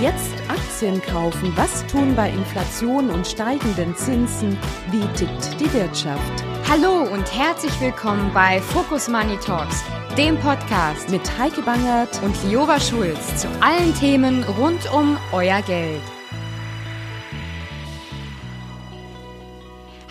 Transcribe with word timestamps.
Jetzt 0.00 0.30
Aktien 0.48 1.02
kaufen. 1.02 1.52
Was 1.56 1.84
tun 1.88 2.14
bei 2.14 2.30
Inflation 2.30 3.10
und 3.10 3.26
steigenden 3.26 3.96
Zinsen? 3.96 4.56
Wie 4.92 5.04
tickt 5.16 5.58
die 5.58 5.72
Wirtschaft? 5.72 6.44
Hallo 6.68 7.12
und 7.12 7.26
herzlich 7.36 7.72
willkommen 7.80 8.30
bei 8.32 8.60
Focus 8.60 9.08
Money 9.08 9.36
Talks, 9.44 9.82
dem 10.16 10.38
Podcast 10.38 11.10
Mit 11.10 11.22
Heike 11.36 11.62
Bangert 11.62 12.22
und 12.22 12.36
Liova 12.44 12.78
Schulz 12.78 13.42
zu 13.42 13.48
allen 13.60 13.92
Themen 13.98 14.44
rund 14.44 14.88
um 14.94 15.18
euer 15.32 15.62
Geld. 15.62 16.02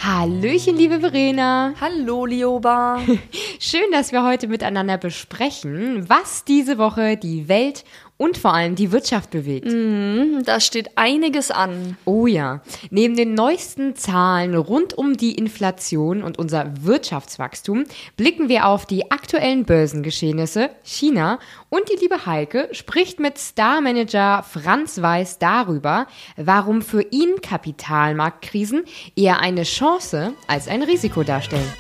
Hallöchen, 0.08 0.78
liebe 0.78 1.00
Verena. 1.00 1.74
Hallo, 1.82 2.26
Lioba. 2.26 3.02
Schön, 3.60 3.92
dass 3.92 4.12
wir 4.12 4.24
heute 4.24 4.48
miteinander 4.48 4.98
besprechen, 4.98 6.08
was 6.08 6.46
diese 6.46 6.78
Woche 6.78 7.18
die 7.18 7.50
Welt 7.50 7.84
und 8.18 8.38
vor 8.38 8.54
allem 8.54 8.76
die 8.76 8.92
Wirtschaft 8.92 9.30
bewegt. 9.30 9.68
Mm, 9.68 10.44
da 10.44 10.60
steht 10.60 10.98
einiges 10.98 11.52
an. 11.52 11.98
Oh 12.06 12.28
ja. 12.28 12.62
Neben 12.90 13.16
den 13.16 13.34
neuesten 13.34 13.96
Zahlen 13.96 14.56
rund 14.56 14.94
um 14.96 15.16
die 15.18 15.36
Inflation 15.36 16.24
und 16.24 16.40
unser 16.40 16.84
Wirtschaftswachstum 16.84 17.86
blicken 18.16 18.50
wir 18.50 18.68
auf 18.68 18.86
die 18.86 19.12
aktuellen 19.12 19.66
Börsengeschehnisse, 19.66 20.72
China 20.84 21.40
und 21.70 21.90
die 21.90 21.98
liebe 21.98 22.26
Heike 22.26 22.70
spricht 22.72 23.20
mit 23.20 23.38
Starmanager 23.38 24.44
Franz 24.44 25.02
Weiß 25.02 25.38
darüber, 25.40 26.08
warum 26.36 26.82
für 26.82 27.02
ihn 27.02 27.42
Kapitalmarktkrisen 27.42 28.86
eher 29.16 29.40
eine 29.40 29.64
Chance 29.64 30.34
als 30.48 30.68
ein 30.68 30.82
Risiko 30.82 31.24
darstellen. 31.24 31.72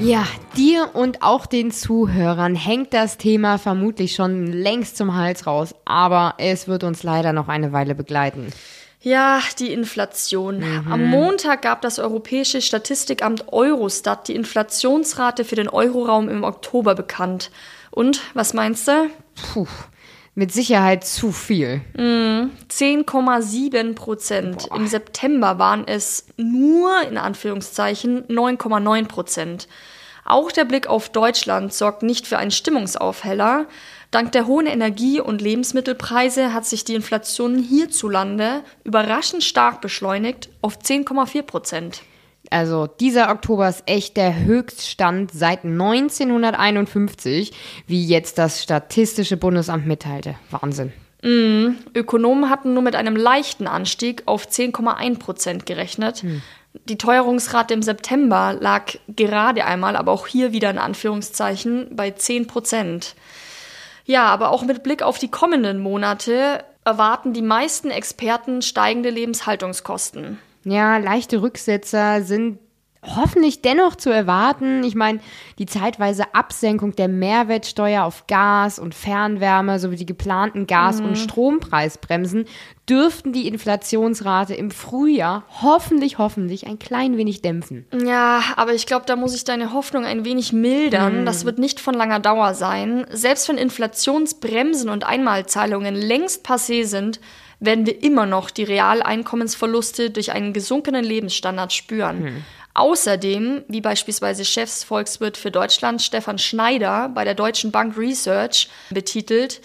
Ja, 0.00 0.24
dir 0.56 0.90
und 0.94 1.22
auch 1.22 1.46
den 1.46 1.72
Zuhörern 1.72 2.54
hängt 2.54 2.94
das 2.94 3.18
Thema 3.18 3.58
vermutlich 3.58 4.14
schon 4.14 4.46
längst 4.46 4.96
zum 4.96 5.16
Hals 5.16 5.46
raus, 5.46 5.74
aber 5.84 6.34
es 6.38 6.68
wird 6.68 6.84
uns 6.84 7.02
leider 7.02 7.32
noch 7.32 7.48
eine 7.48 7.72
Weile 7.72 7.96
begleiten. 7.96 8.52
Ja, 9.00 9.40
die 9.58 9.72
Inflation. 9.72 10.60
Mhm. 10.60 10.92
Am 10.92 11.04
Montag 11.04 11.62
gab 11.62 11.82
das 11.82 11.98
Europäische 11.98 12.62
Statistikamt 12.62 13.52
Eurostat 13.52 14.28
die 14.28 14.36
Inflationsrate 14.36 15.44
für 15.44 15.56
den 15.56 15.68
Euroraum 15.68 16.28
im 16.28 16.44
Oktober 16.44 16.94
bekannt. 16.94 17.50
Und 17.90 18.20
was 18.34 18.54
meinst 18.54 18.86
du? 18.86 19.10
Puh, 19.52 19.66
mit 20.38 20.52
Sicherheit 20.52 21.04
zu 21.04 21.32
viel. 21.32 21.80
Mm, 21.94 22.52
10,7 22.70 23.96
Prozent. 23.96 24.68
Im 24.72 24.86
September 24.86 25.58
waren 25.58 25.82
es 25.84 26.26
nur 26.36 27.02
in 27.02 27.18
Anführungszeichen 27.18 28.22
9,9 28.28 29.08
Prozent. 29.08 29.66
Auch 30.24 30.52
der 30.52 30.64
Blick 30.64 30.86
auf 30.86 31.08
Deutschland 31.08 31.74
sorgt 31.74 32.04
nicht 32.04 32.28
für 32.28 32.38
einen 32.38 32.52
Stimmungsaufheller. 32.52 33.66
Dank 34.12 34.30
der 34.30 34.46
hohen 34.46 34.66
Energie- 34.66 35.20
und 35.20 35.42
Lebensmittelpreise 35.42 36.54
hat 36.54 36.66
sich 36.66 36.84
die 36.84 36.94
Inflation 36.94 37.58
hierzulande 37.58 38.62
überraschend 38.84 39.42
stark 39.42 39.80
beschleunigt 39.80 40.50
auf 40.62 40.78
10,4 40.78 41.42
Prozent. 41.42 42.02
Also 42.50 42.86
dieser 42.86 43.30
Oktober 43.30 43.68
ist 43.68 43.82
echt 43.86 44.16
der 44.16 44.38
Höchststand 44.38 45.32
seit 45.32 45.64
1951, 45.64 47.52
wie 47.86 48.06
jetzt 48.06 48.38
das 48.38 48.62
Statistische 48.62 49.36
Bundesamt 49.36 49.86
mitteilte. 49.86 50.36
Wahnsinn. 50.50 50.92
Mm, 51.22 51.76
Ökonomen 51.94 52.48
hatten 52.48 52.74
nur 52.74 52.82
mit 52.82 52.94
einem 52.94 53.16
leichten 53.16 53.66
Anstieg 53.66 54.22
auf 54.26 54.46
10,1 54.46 55.18
Prozent 55.18 55.66
gerechnet. 55.66 56.22
Hm. 56.22 56.42
Die 56.84 56.98
Teuerungsrate 56.98 57.74
im 57.74 57.82
September 57.82 58.56
lag 58.58 58.94
gerade 59.08 59.64
einmal, 59.64 59.96
aber 59.96 60.12
auch 60.12 60.26
hier 60.26 60.52
wieder 60.52 60.70
in 60.70 60.78
Anführungszeichen, 60.78 61.88
bei 61.96 62.12
10 62.12 62.46
Prozent. 62.46 63.16
Ja, 64.04 64.26
aber 64.26 64.50
auch 64.50 64.62
mit 64.62 64.82
Blick 64.82 65.02
auf 65.02 65.18
die 65.18 65.30
kommenden 65.30 65.80
Monate 65.80 66.64
erwarten 66.84 67.32
die 67.32 67.42
meisten 67.42 67.90
Experten 67.90 68.62
steigende 68.62 69.10
Lebenshaltungskosten. 69.10 70.38
Ja, 70.68 70.98
leichte 70.98 71.42
Rücksetzer 71.42 72.22
sind 72.22 72.58
hoffentlich 73.02 73.62
dennoch 73.62 73.96
zu 73.96 74.10
erwarten. 74.10 74.82
Ich 74.82 74.94
meine, 74.94 75.20
die 75.58 75.66
zeitweise 75.66 76.34
Absenkung 76.34 76.96
der 76.96 77.08
Mehrwertsteuer 77.08 78.04
auf 78.04 78.26
Gas 78.26 78.78
und 78.78 78.94
Fernwärme 78.94 79.78
sowie 79.78 79.96
die 79.96 80.06
geplanten 80.06 80.66
Gas- 80.66 81.00
mhm. 81.00 81.08
und 81.08 81.18
Strompreisbremsen 81.18 82.46
dürften 82.88 83.32
die 83.32 83.46
Inflationsrate 83.46 84.54
im 84.54 84.70
Frühjahr 84.70 85.44
hoffentlich, 85.62 86.18
hoffentlich 86.18 86.66
ein 86.66 86.78
klein 86.78 87.16
wenig 87.16 87.42
dämpfen. 87.42 87.86
Ja, 88.04 88.42
aber 88.56 88.72
ich 88.72 88.86
glaube, 88.86 89.06
da 89.06 89.14
muss 89.14 89.34
ich 89.34 89.44
deine 89.44 89.72
Hoffnung 89.72 90.04
ein 90.04 90.24
wenig 90.24 90.52
mildern. 90.52 91.20
Mhm. 91.20 91.26
Das 91.26 91.44
wird 91.44 91.58
nicht 91.58 91.80
von 91.80 91.94
langer 91.94 92.20
Dauer 92.20 92.54
sein. 92.54 93.06
Selbst 93.10 93.48
wenn 93.48 93.58
Inflationsbremsen 93.58 94.88
und 94.88 95.04
Einmalzahlungen 95.04 95.94
längst 95.94 96.46
passé 96.46 96.84
sind, 96.84 97.20
werden 97.60 97.86
wir 97.86 98.02
immer 98.02 98.26
noch 98.26 98.50
die 98.50 98.64
Realeinkommensverluste 98.64 100.10
durch 100.10 100.32
einen 100.32 100.52
gesunkenen 100.52 101.04
Lebensstandard 101.04 101.72
spüren. 101.72 102.22
Mhm. 102.22 102.44
Außerdem, 102.74 103.64
wie 103.66 103.80
beispielsweise 103.80 104.44
Chefsvolkswirt 104.44 105.36
für 105.36 105.50
Deutschland 105.50 106.00
Stefan 106.00 106.38
Schneider 106.38 107.08
bei 107.08 107.24
der 107.24 107.34
Deutschen 107.34 107.72
Bank 107.72 107.98
Research 107.98 108.68
betitelt, 108.90 109.60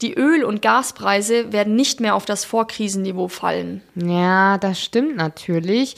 die 0.00 0.14
Öl- 0.14 0.44
und 0.44 0.62
Gaspreise 0.62 1.52
werden 1.52 1.76
nicht 1.76 2.00
mehr 2.00 2.14
auf 2.14 2.24
das 2.24 2.44
Vorkrisenniveau 2.44 3.28
fallen. 3.28 3.82
Ja, 3.94 4.58
das 4.58 4.82
stimmt 4.82 5.16
natürlich. 5.16 5.96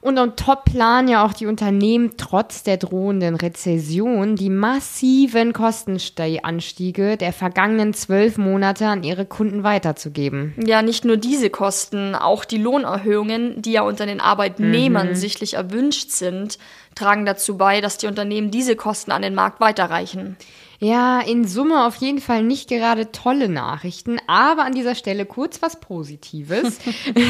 Und 0.00 0.18
on 0.18 0.36
top 0.36 0.64
planen 0.66 1.08
ja 1.08 1.24
auch 1.24 1.32
die 1.32 1.46
Unternehmen 1.46 2.12
trotz 2.16 2.62
der 2.62 2.76
drohenden 2.76 3.34
Rezession 3.34 4.36
die 4.36 4.50
massiven 4.50 5.52
Kostenanstiege 5.52 7.16
der 7.16 7.32
vergangenen 7.32 7.94
zwölf 7.94 8.38
Monate 8.38 8.86
an 8.86 9.02
ihre 9.02 9.26
Kunden 9.26 9.64
weiterzugeben. 9.64 10.54
Ja, 10.64 10.82
nicht 10.82 11.04
nur 11.04 11.16
diese 11.16 11.50
Kosten, 11.50 12.14
auch 12.14 12.44
die 12.44 12.58
Lohnerhöhungen, 12.58 13.60
die 13.60 13.72
ja 13.72 13.82
unter 13.82 14.06
den 14.06 14.20
Arbeitnehmern 14.20 15.08
mhm. 15.08 15.14
sichtlich 15.14 15.54
erwünscht 15.54 16.10
sind, 16.10 16.58
tragen 16.94 17.26
dazu 17.26 17.56
bei, 17.56 17.80
dass 17.80 17.98
die 17.98 18.06
Unternehmen 18.06 18.50
diese 18.50 18.76
Kosten 18.76 19.12
an 19.12 19.22
den 19.22 19.34
Markt 19.34 19.60
weiterreichen. 19.60 20.36
Ja, 20.80 21.20
in 21.20 21.44
Summe 21.44 21.86
auf 21.88 21.96
jeden 21.96 22.20
Fall 22.20 22.44
nicht 22.44 22.68
gerade 22.68 23.10
tolle 23.10 23.48
Nachrichten, 23.48 24.18
aber 24.28 24.64
an 24.64 24.74
dieser 24.74 24.94
Stelle 24.94 25.26
kurz 25.26 25.60
was 25.60 25.80
Positives. 25.80 26.78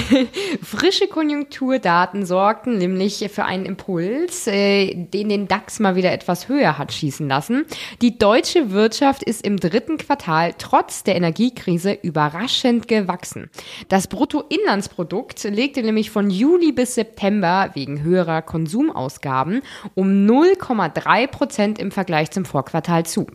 Frische 0.62 1.08
Konjunkturdaten 1.08 2.26
sorgten 2.26 2.76
nämlich 2.76 3.26
für 3.32 3.46
einen 3.46 3.64
Impuls, 3.64 4.46
äh, 4.48 4.92
den 4.94 5.30
den 5.30 5.48
DAX 5.48 5.80
mal 5.80 5.96
wieder 5.96 6.12
etwas 6.12 6.50
höher 6.50 6.76
hat 6.76 6.92
schießen 6.92 7.26
lassen. 7.26 7.64
Die 8.02 8.18
deutsche 8.18 8.70
Wirtschaft 8.70 9.22
ist 9.22 9.46
im 9.46 9.56
dritten 9.56 9.96
Quartal 9.96 10.52
trotz 10.58 11.02
der 11.02 11.16
Energiekrise 11.16 11.92
überraschend 12.02 12.86
gewachsen. 12.86 13.48
Das 13.88 14.08
Bruttoinlandsprodukt 14.08 15.44
legte 15.44 15.82
nämlich 15.82 16.10
von 16.10 16.28
Juli 16.28 16.72
bis 16.72 16.96
September 16.96 17.70
wegen 17.72 18.02
höherer 18.02 18.42
Konsumausgaben 18.42 19.62
um 19.94 20.26
0,3 20.26 21.26
Prozent 21.28 21.78
im 21.78 21.90
Vergleich 21.90 22.30
zum 22.30 22.44
Vorquartal 22.44 23.06
zu. 23.06 23.26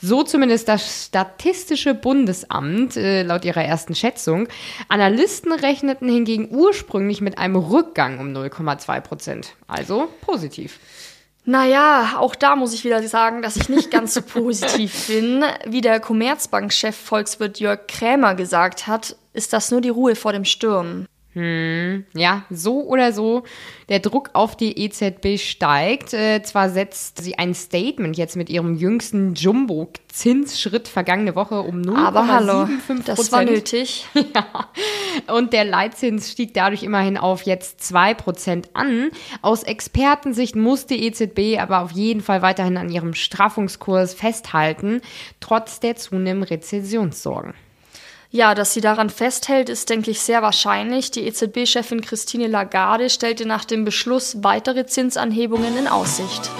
So 0.00 0.22
zumindest 0.24 0.68
das 0.68 1.06
Statistische 1.06 1.94
Bundesamt 1.94 2.96
äh, 2.96 3.22
laut 3.22 3.44
ihrer 3.44 3.62
ersten 3.62 3.94
Schätzung. 3.94 4.48
Analysten 4.88 5.52
rechneten 5.52 6.08
hingegen 6.08 6.48
ursprünglich 6.50 7.20
mit 7.20 7.38
einem 7.38 7.56
Rückgang 7.56 8.18
um 8.18 8.32
0,2 8.32 9.00
Prozent. 9.00 9.54
Also 9.68 10.08
positiv. 10.22 10.80
Naja, 11.44 12.14
auch 12.18 12.36
da 12.36 12.54
muss 12.54 12.72
ich 12.72 12.84
wieder 12.84 13.02
sagen, 13.02 13.42
dass 13.42 13.56
ich 13.56 13.68
nicht 13.68 13.90
ganz 13.90 14.14
so 14.14 14.22
positiv 14.26 15.08
bin. 15.08 15.44
Wie 15.66 15.80
der 15.80 15.98
Commerzbank-Chef 15.98 16.96
Volkswirt 16.96 17.58
Jörg 17.58 17.86
Krämer 17.88 18.34
gesagt 18.34 18.86
hat, 18.86 19.16
ist 19.32 19.52
das 19.52 19.70
nur 19.70 19.80
die 19.80 19.88
Ruhe 19.88 20.14
vor 20.14 20.32
dem 20.32 20.44
Sturm. 20.44 21.06
Hm, 21.34 22.04
ja, 22.12 22.44
so 22.50 22.82
oder 22.82 23.12
so, 23.12 23.44
der 23.88 24.00
Druck 24.00 24.30
auf 24.34 24.54
die 24.54 24.78
EZB 24.78 25.38
steigt. 25.38 26.12
Äh, 26.12 26.42
zwar 26.42 26.68
setzt 26.68 27.22
sie 27.22 27.38
ein 27.38 27.54
Statement 27.54 28.18
jetzt 28.18 28.36
mit 28.36 28.50
ihrem 28.50 28.76
jüngsten 28.76 29.32
Jumbo-Zinsschritt 29.34 30.88
vergangene 30.88 31.34
Woche 31.34 31.62
um 31.62 31.80
0,75 31.80 31.96
Aber 31.96 32.28
hallo, 32.28 32.68
das 33.06 33.32
war 33.32 33.44
nötig. 33.44 34.06
ja. 34.14 35.34
Und 35.34 35.54
der 35.54 35.64
Leitzins 35.64 36.30
stieg 36.30 36.52
dadurch 36.52 36.82
immerhin 36.82 37.16
auf 37.16 37.42
jetzt 37.42 37.80
2% 37.80 38.66
an. 38.74 39.10
Aus 39.40 39.62
Expertensicht 39.62 40.54
muss 40.54 40.84
die 40.86 41.02
EZB 41.06 41.58
aber 41.58 41.80
auf 41.80 41.92
jeden 41.92 42.20
Fall 42.20 42.42
weiterhin 42.42 42.76
an 42.76 42.90
ihrem 42.90 43.14
Straffungskurs 43.14 44.12
festhalten, 44.12 45.00
trotz 45.40 45.80
der 45.80 45.96
zunehmenden 45.96 46.42
Rezessionssorgen. 46.42 47.54
Ja, 48.34 48.54
dass 48.54 48.72
sie 48.72 48.80
daran 48.80 49.10
festhält, 49.10 49.68
ist, 49.68 49.90
denke 49.90 50.10
ich, 50.10 50.22
sehr 50.22 50.40
wahrscheinlich. 50.40 51.10
Die 51.10 51.26
EZB-Chefin 51.26 52.00
Christine 52.00 52.46
Lagarde 52.46 53.10
stellte 53.10 53.44
nach 53.44 53.66
dem 53.66 53.84
Beschluss 53.84 54.42
weitere 54.42 54.86
Zinsanhebungen 54.86 55.76
in 55.76 55.86
Aussicht. 55.86 56.50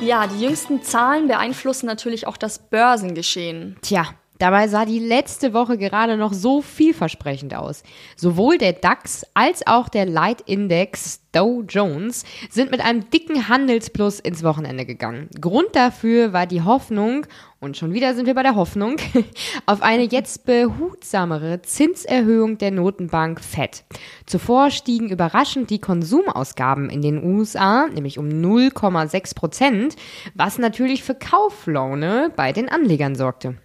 Ja, 0.00 0.26
die 0.26 0.42
jüngsten 0.42 0.82
Zahlen 0.82 1.28
beeinflussen 1.28 1.84
natürlich 1.84 2.26
auch 2.26 2.38
das 2.38 2.58
Börsengeschehen. 2.58 3.76
Tja, 3.82 4.06
Dabei 4.40 4.68
sah 4.68 4.86
die 4.86 5.00
letzte 5.00 5.52
Woche 5.52 5.76
gerade 5.76 6.16
noch 6.16 6.32
so 6.32 6.62
vielversprechend 6.62 7.54
aus. 7.54 7.82
Sowohl 8.16 8.56
der 8.56 8.72
DAX 8.72 9.26
als 9.34 9.66
auch 9.66 9.90
der 9.90 10.06
Leitindex 10.06 11.20
Dow 11.32 11.62
Jones 11.68 12.24
sind 12.48 12.70
mit 12.70 12.80
einem 12.80 13.10
dicken 13.10 13.48
Handelsplus 13.48 14.18
ins 14.18 14.42
Wochenende 14.42 14.86
gegangen. 14.86 15.28
Grund 15.38 15.68
dafür 15.74 16.32
war 16.32 16.46
die 16.46 16.62
Hoffnung, 16.62 17.26
und 17.60 17.76
schon 17.76 17.92
wieder 17.92 18.14
sind 18.14 18.24
wir 18.24 18.34
bei 18.34 18.42
der 18.42 18.56
Hoffnung, 18.56 18.96
auf 19.66 19.82
eine 19.82 20.04
jetzt 20.04 20.46
behutsamere 20.46 21.60
Zinserhöhung 21.60 22.56
der 22.56 22.70
Notenbank 22.70 23.42
Fed. 23.42 23.84
Zuvor 24.24 24.70
stiegen 24.70 25.10
überraschend 25.10 25.68
die 25.68 25.82
Konsumausgaben 25.82 26.88
in 26.88 27.02
den 27.02 27.22
USA, 27.22 27.88
nämlich 27.88 28.18
um 28.18 28.30
0,6 28.30 29.34
Prozent, 29.34 29.96
was 30.34 30.56
natürlich 30.56 31.04
für 31.04 31.14
Kauflaune 31.14 32.32
bei 32.34 32.52
den 32.52 32.70
Anlegern 32.70 33.14
sorgte. 33.14 33.56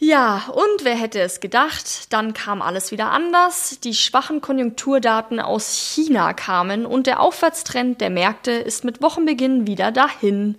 Ja, 0.00 0.44
und 0.52 0.84
wer 0.84 0.94
hätte 0.94 1.20
es 1.20 1.40
gedacht? 1.40 2.12
Dann 2.12 2.32
kam 2.32 2.62
alles 2.62 2.92
wieder 2.92 3.10
anders. 3.10 3.80
Die 3.80 3.94
schwachen 3.94 4.40
Konjunkturdaten 4.40 5.40
aus 5.40 5.74
China 5.74 6.34
kamen 6.34 6.86
und 6.86 7.08
der 7.08 7.20
Aufwärtstrend 7.20 8.00
der 8.00 8.10
Märkte 8.10 8.52
ist 8.52 8.84
mit 8.84 9.02
Wochenbeginn 9.02 9.66
wieder 9.66 9.90
dahin. 9.90 10.56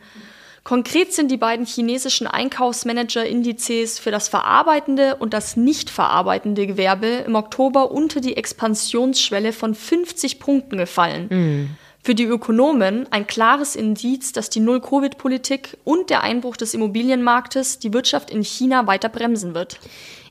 Konkret 0.66 1.14
sind 1.14 1.32
die 1.32 1.38
beiden 1.38 1.66
chinesischen 1.66 2.28
Einkaufsmanager-Indizes 2.28 3.98
für 3.98 4.12
das 4.12 4.28
verarbeitende 4.28 5.16
und 5.16 5.34
das 5.34 5.56
nicht 5.56 5.90
verarbeitende 5.90 6.68
Gewerbe 6.68 7.08
im 7.26 7.36
Oktober 7.36 7.92
unter 7.92 8.20
die 8.20 8.36
Expansionsschwelle 8.36 9.54
von 9.54 9.74
50 9.74 10.40
Punkten 10.40 10.78
gefallen. 10.78 11.28
Mhm. 11.30 11.70
Für 12.02 12.16
die 12.16 12.24
Ökonomen 12.24 13.08
ein 13.12 13.28
klares 13.28 13.76
Indiz, 13.76 14.32
dass 14.32 14.50
die 14.50 14.62
Null-Covid-Politik 14.62 15.78
und 15.84 16.10
der 16.10 16.22
Einbruch 16.24 16.56
des 16.56 16.74
Immobilienmarktes 16.74 17.80
die 17.80 17.94
Wirtschaft 17.94 18.32
in 18.32 18.42
China 18.42 18.88
weiter 18.88 19.10
bremsen 19.10 19.54
wird. 19.54 19.80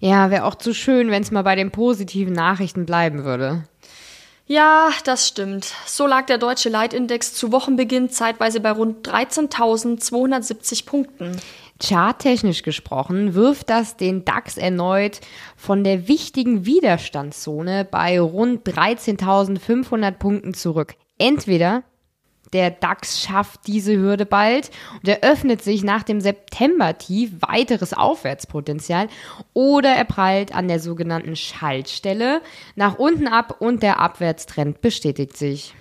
Ja, 0.00 0.30
wäre 0.30 0.44
auch 0.44 0.54
zu 0.54 0.72
schön, 0.72 1.10
wenn 1.10 1.22
es 1.22 1.30
mal 1.30 1.42
bei 1.42 1.56
den 1.56 1.70
positiven 1.70 2.32
Nachrichten 2.32 2.86
bleiben 2.86 3.24
würde. 3.24 3.64
Ja, 4.46 4.88
das 5.04 5.28
stimmt. 5.28 5.74
So 5.84 6.06
lag 6.06 6.24
der 6.24 6.38
deutsche 6.38 6.70
Leitindex 6.70 7.34
zu 7.34 7.52
Wochenbeginn 7.52 8.08
zeitweise 8.08 8.60
bei 8.60 8.70
rund 8.70 9.06
13.270 9.06 10.86
Punkten. 10.86 11.38
Charttechnisch 11.82 12.62
gesprochen 12.62 13.34
wirft 13.34 13.68
das 13.68 13.98
den 13.98 14.24
DAX 14.24 14.56
erneut 14.56 15.20
von 15.54 15.84
der 15.84 16.08
wichtigen 16.08 16.64
Widerstandszone 16.64 17.84
bei 17.84 18.18
rund 18.18 18.66
13.500 18.66 20.12
Punkten 20.12 20.54
zurück. 20.54 20.94
Entweder 21.18 21.82
der 22.52 22.70
DAX 22.70 23.20
schafft 23.20 23.66
diese 23.66 23.96
Hürde 23.96 24.24
bald 24.24 24.70
und 24.94 25.08
eröffnet 25.08 25.62
sich 25.62 25.84
nach 25.84 26.02
dem 26.02 26.20
September-Tief 26.20 27.32
weiteres 27.40 27.92
Aufwärtspotenzial 27.92 29.08
oder 29.52 29.90
er 29.90 30.04
prallt 30.04 30.54
an 30.54 30.68
der 30.68 30.80
sogenannten 30.80 31.36
Schaltstelle 31.36 32.40
nach 32.74 32.98
unten 32.98 33.28
ab 33.28 33.56
und 33.60 33.82
der 33.82 34.00
Abwärtstrend 34.00 34.80
bestätigt 34.80 35.36
sich. 35.36 35.74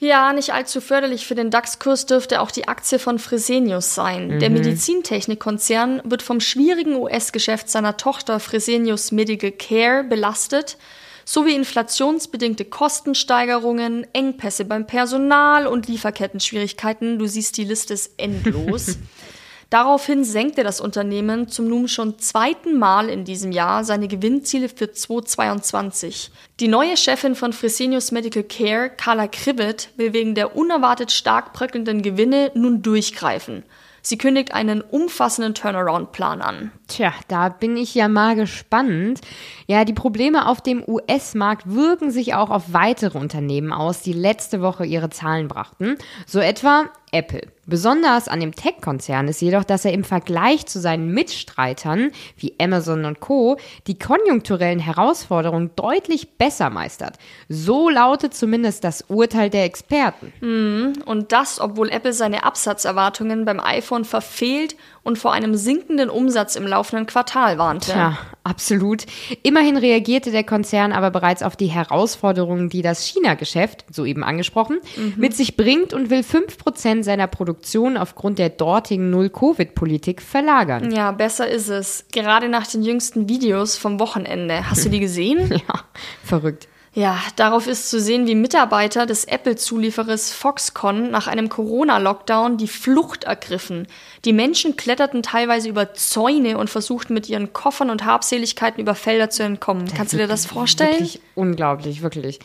Ja, 0.00 0.32
nicht 0.32 0.52
allzu 0.52 0.80
förderlich 0.80 1.26
für 1.26 1.34
den 1.34 1.50
DAX-Kurs 1.50 2.06
dürfte 2.06 2.40
auch 2.40 2.52
die 2.52 2.68
Aktie 2.68 3.00
von 3.00 3.18
Fresenius 3.18 3.96
sein. 3.96 4.28
Mhm. 4.28 4.38
Der 4.38 4.50
Medizintechnikkonzern 4.50 6.02
wird 6.04 6.22
vom 6.22 6.38
schwierigen 6.38 6.94
US-Geschäft 6.94 7.68
seiner 7.68 7.96
Tochter 7.96 8.38
Fresenius 8.38 9.10
Medical 9.10 9.50
Care 9.50 10.04
belastet 10.04 10.78
sowie 11.28 11.54
inflationsbedingte 11.54 12.64
Kostensteigerungen, 12.64 14.06
Engpässe 14.14 14.64
beim 14.64 14.86
Personal 14.86 15.66
und 15.66 15.86
Lieferkettenschwierigkeiten. 15.86 17.18
Du 17.18 17.26
siehst, 17.26 17.58
die 17.58 17.64
Liste 17.64 17.92
ist 17.92 18.12
endlos. 18.16 18.96
Daraufhin 19.68 20.24
senkte 20.24 20.64
das 20.64 20.80
Unternehmen 20.80 21.48
zum 21.48 21.68
nun 21.68 21.86
schon 21.86 22.18
zweiten 22.18 22.78
Mal 22.78 23.10
in 23.10 23.26
diesem 23.26 23.52
Jahr 23.52 23.84
seine 23.84 24.08
Gewinnziele 24.08 24.70
für 24.70 24.90
2022. 24.90 26.30
Die 26.60 26.68
neue 26.68 26.96
Chefin 26.96 27.34
von 27.34 27.52
Fresenius 27.52 28.10
Medical 28.10 28.44
Care, 28.44 28.88
Carla 28.88 29.28
Kribbet, 29.28 29.90
will 29.96 30.14
wegen 30.14 30.34
der 30.34 30.56
unerwartet 30.56 31.12
stark 31.12 31.52
bröckelnden 31.52 32.00
Gewinne 32.00 32.52
nun 32.54 32.80
durchgreifen. 32.80 33.64
Sie 34.02 34.18
kündigt 34.18 34.52
einen 34.52 34.80
umfassenden 34.80 35.54
Turnaround-Plan 35.54 36.40
an. 36.40 36.72
Tja, 36.86 37.12
da 37.28 37.48
bin 37.48 37.76
ich 37.76 37.94
ja 37.94 38.08
mal 38.08 38.36
gespannt. 38.36 39.20
Ja, 39.66 39.84
die 39.84 39.92
Probleme 39.92 40.46
auf 40.46 40.60
dem 40.60 40.82
US-Markt 40.86 41.72
wirken 41.72 42.10
sich 42.10 42.34
auch 42.34 42.50
auf 42.50 42.72
weitere 42.72 43.18
Unternehmen 43.18 43.72
aus, 43.72 44.00
die 44.00 44.12
letzte 44.12 44.60
Woche 44.62 44.86
ihre 44.86 45.10
Zahlen 45.10 45.48
brachten. 45.48 45.96
So 46.26 46.38
etwa 46.38 46.84
Apple. 47.12 47.42
Besonders 47.66 48.28
an 48.28 48.40
dem 48.40 48.54
Tech-Konzern 48.54 49.28
ist 49.28 49.42
jedoch, 49.42 49.62
dass 49.62 49.84
er 49.84 49.92
im 49.92 50.02
Vergleich 50.02 50.64
zu 50.66 50.80
seinen 50.80 51.12
Mitstreitern 51.12 52.12
wie 52.36 52.54
Amazon 52.58 53.04
und 53.04 53.20
Co. 53.20 53.58
die 53.86 53.98
konjunkturellen 53.98 54.78
Herausforderungen 54.78 55.70
deutlich 55.76 56.38
besser 56.38 56.70
meistert. 56.70 57.18
So 57.50 57.90
lautet 57.90 58.32
zumindest 58.32 58.84
das 58.84 59.02
Urteil 59.08 59.50
der 59.50 59.64
Experten. 59.64 60.32
Mm, 60.40 61.02
und 61.04 61.32
das, 61.32 61.60
obwohl 61.60 61.90
Apple 61.90 62.14
seine 62.14 62.44
Absatzerwartungen 62.44 63.44
beim 63.44 63.60
iPhone 63.60 64.06
verfehlt 64.06 64.74
und 65.08 65.18
vor 65.18 65.32
einem 65.32 65.54
sinkenden 65.54 66.10
Umsatz 66.10 66.54
im 66.54 66.66
laufenden 66.66 67.06
Quartal 67.06 67.56
warnte. 67.56 67.92
Tja, 67.92 68.18
absolut. 68.44 69.06
Immerhin 69.42 69.78
reagierte 69.78 70.30
der 70.30 70.44
Konzern 70.44 70.92
aber 70.92 71.10
bereits 71.10 71.42
auf 71.42 71.56
die 71.56 71.68
Herausforderungen, 71.68 72.68
die 72.68 72.82
das 72.82 73.06
China-Geschäft, 73.06 73.86
soeben 73.90 74.22
angesprochen, 74.22 74.80
mhm. 74.96 75.14
mit 75.16 75.34
sich 75.34 75.56
bringt 75.56 75.94
und 75.94 76.10
will 76.10 76.20
5% 76.20 77.02
seiner 77.04 77.26
Produktion 77.26 77.96
aufgrund 77.96 78.38
der 78.38 78.50
dortigen 78.50 79.08
Null-Covid-Politik 79.08 80.20
verlagern. 80.20 80.92
Ja, 80.92 81.10
besser 81.12 81.48
ist 81.48 81.70
es. 81.70 82.04
Gerade 82.12 82.50
nach 82.50 82.66
den 82.66 82.82
jüngsten 82.82 83.30
Videos 83.30 83.78
vom 83.78 83.98
Wochenende. 84.00 84.68
Hast 84.68 84.84
du 84.84 84.90
die 84.90 85.00
gesehen? 85.00 85.48
ja, 85.50 85.80
verrückt. 86.22 86.68
Ja, 86.94 87.18
darauf 87.36 87.66
ist 87.66 87.90
zu 87.90 88.00
sehen, 88.00 88.26
wie 88.26 88.34
Mitarbeiter 88.34 89.06
des 89.06 89.24
Apple-Zulieferers 89.24 90.32
Foxconn 90.32 91.10
nach 91.10 91.26
einem 91.26 91.48
Corona-Lockdown 91.48 92.56
die 92.56 92.68
Flucht 92.68 93.24
ergriffen. 93.24 93.86
Die 94.24 94.32
Menschen 94.32 94.76
kletterten 94.76 95.22
teilweise 95.22 95.68
über 95.68 95.94
Zäune 95.94 96.58
und 96.58 96.70
versuchten 96.70 97.14
mit 97.14 97.28
ihren 97.28 97.52
Koffern 97.52 97.90
und 97.90 98.04
Habseligkeiten 98.04 98.80
über 98.80 98.94
Felder 98.94 99.30
zu 99.30 99.42
entkommen. 99.42 99.86
Das 99.86 99.94
Kannst 99.94 100.12
du 100.14 100.16
dir 100.16 100.26
das 100.26 100.46
vorstellen? 100.46 100.92
Wirklich 100.92 101.20
unglaublich, 101.34 102.02
wirklich. 102.02 102.40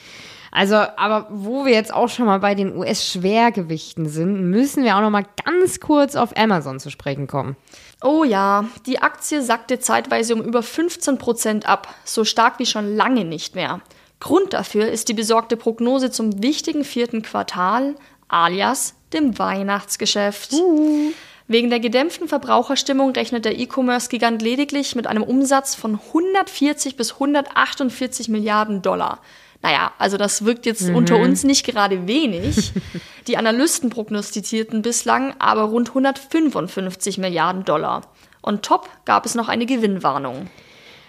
Also, 0.56 0.76
aber 0.76 1.28
wo 1.32 1.66
wir 1.66 1.74
jetzt 1.74 1.92
auch 1.92 2.10
schon 2.10 2.28
mal 2.28 2.38
bei 2.38 2.54
den 2.54 2.78
US-Schwergewichten 2.78 4.08
sind, 4.08 4.52
müssen 4.52 4.84
wir 4.84 4.96
auch 4.96 5.02
noch 5.02 5.10
mal 5.10 5.26
ganz 5.44 5.80
kurz 5.80 6.16
auf 6.16 6.38
Amazon 6.38 6.80
zu 6.80 6.92
sprechen 6.92 7.26
kommen. 7.26 7.56
Oh 8.04 8.24
ja, 8.24 8.66
die 8.86 9.02
Aktie 9.02 9.42
sackte 9.42 9.80
zeitweise 9.80 10.36
um 10.36 10.44
über 10.44 10.62
15 10.62 11.18
Prozent 11.18 11.68
ab, 11.68 11.92
so 12.04 12.24
stark 12.24 12.60
wie 12.60 12.68
schon 12.68 12.96
lange 12.96 13.26
nicht 13.26 13.56
mehr. 13.56 13.82
Grund 14.24 14.54
dafür 14.54 14.88
ist 14.88 15.10
die 15.10 15.14
besorgte 15.14 15.58
Prognose 15.58 16.10
zum 16.10 16.42
wichtigen 16.42 16.86
vierten 16.86 17.24
Quartal, 17.24 17.96
alias 18.30 18.96
dem 19.12 19.38
Weihnachtsgeschäft. 19.38 20.54
Uh. 20.54 21.12
Wegen 21.50 21.70
der 21.70 21.82
gedämpften 21.82 22.30
Verbraucherstimmung 22.30 23.12
rechnet 23.12 23.44
der 23.44 23.60
E-Commerce-Gigant 23.60 24.42
lediglich 24.42 24.96
mit 24.96 25.08
einem 25.08 25.24
Umsatz 25.24 25.76
von 25.76 26.00
140 26.00 26.96
bis 26.96 27.16
148 27.16 28.30
Milliarden 28.30 28.82
Dollar. 28.82 29.20
Naja, 29.62 29.92
also 29.98 30.16
das 30.16 30.46
wirkt 30.46 30.66
jetzt 30.66 30.84
mhm. 30.84 30.96
unter 30.96 31.18
uns 31.18 31.44
nicht 31.44 31.66
gerade 31.66 32.08
wenig. 32.08 32.72
Die 33.28 33.36
Analysten 33.36 33.90
prognostizierten 33.90 34.84
bislang 34.84 35.36
aber 35.40 35.64
rund 35.64 35.90
155 35.90 37.18
Milliarden 37.18 37.66
Dollar. 37.66 38.04
Und 38.42 38.64
top 38.64 38.90
gab 39.04 39.26
es 39.26 39.36
noch 39.36 39.50
eine 39.50 39.66
Gewinnwarnung. 39.66 40.48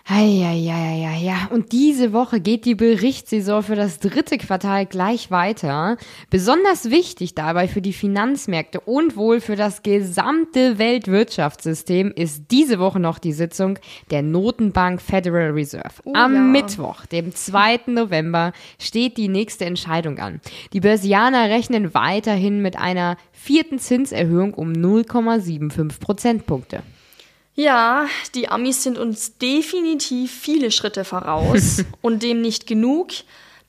Ja, 0.06 0.52
ja, 0.52 0.92
ja, 0.92 1.14
ja. 1.16 1.48
Und 1.50 1.72
diese 1.72 2.12
Woche 2.12 2.38
geht 2.38 2.66
die 2.66 2.74
Berichtssaison 2.74 3.62
für 3.62 3.74
das 3.74 4.00
dritte 4.00 4.36
Quartal 4.36 4.84
gleich 4.84 5.30
weiter. 5.30 5.96
Besonders 6.28 6.90
wichtig 6.90 7.34
dabei 7.34 7.68
für 7.68 7.80
die 7.80 7.94
Finanzmärkte 7.94 8.80
und 8.80 9.16
wohl 9.16 9.40
für 9.40 9.56
das 9.56 9.82
gesamte 9.82 10.78
Weltwirtschaftssystem 10.78 12.12
ist 12.14 12.50
diese 12.50 12.78
Woche 12.78 13.00
noch 13.00 13.18
die 13.18 13.32
Sitzung 13.32 13.78
der 14.10 14.20
Notenbank 14.20 15.00
Federal 15.00 15.52
Reserve. 15.52 15.94
Oh, 16.04 16.12
Am 16.14 16.34
ja. 16.34 16.40
Mittwoch, 16.40 17.06
dem 17.06 17.34
2. 17.34 17.80
November, 17.86 18.52
steht 18.78 19.16
die 19.16 19.28
nächste 19.28 19.64
Entscheidung 19.64 20.18
an. 20.18 20.42
Die 20.74 20.80
Börsianer 20.80 21.48
rechnen 21.48 21.94
weiterhin 21.94 22.60
mit 22.60 22.76
einer 22.76 23.16
vierten 23.32 23.78
Zinserhöhung 23.78 24.52
um 24.52 24.72
0,75 24.72 25.98
Prozentpunkte. 25.98 26.82
Ja, 27.56 28.06
die 28.34 28.48
Amis 28.48 28.82
sind 28.82 28.98
uns 28.98 29.38
definitiv 29.38 30.32
viele 30.32 30.72
Schritte 30.72 31.04
voraus 31.04 31.84
und 32.02 32.22
dem 32.22 32.40
nicht 32.40 32.66
genug. 32.66 33.08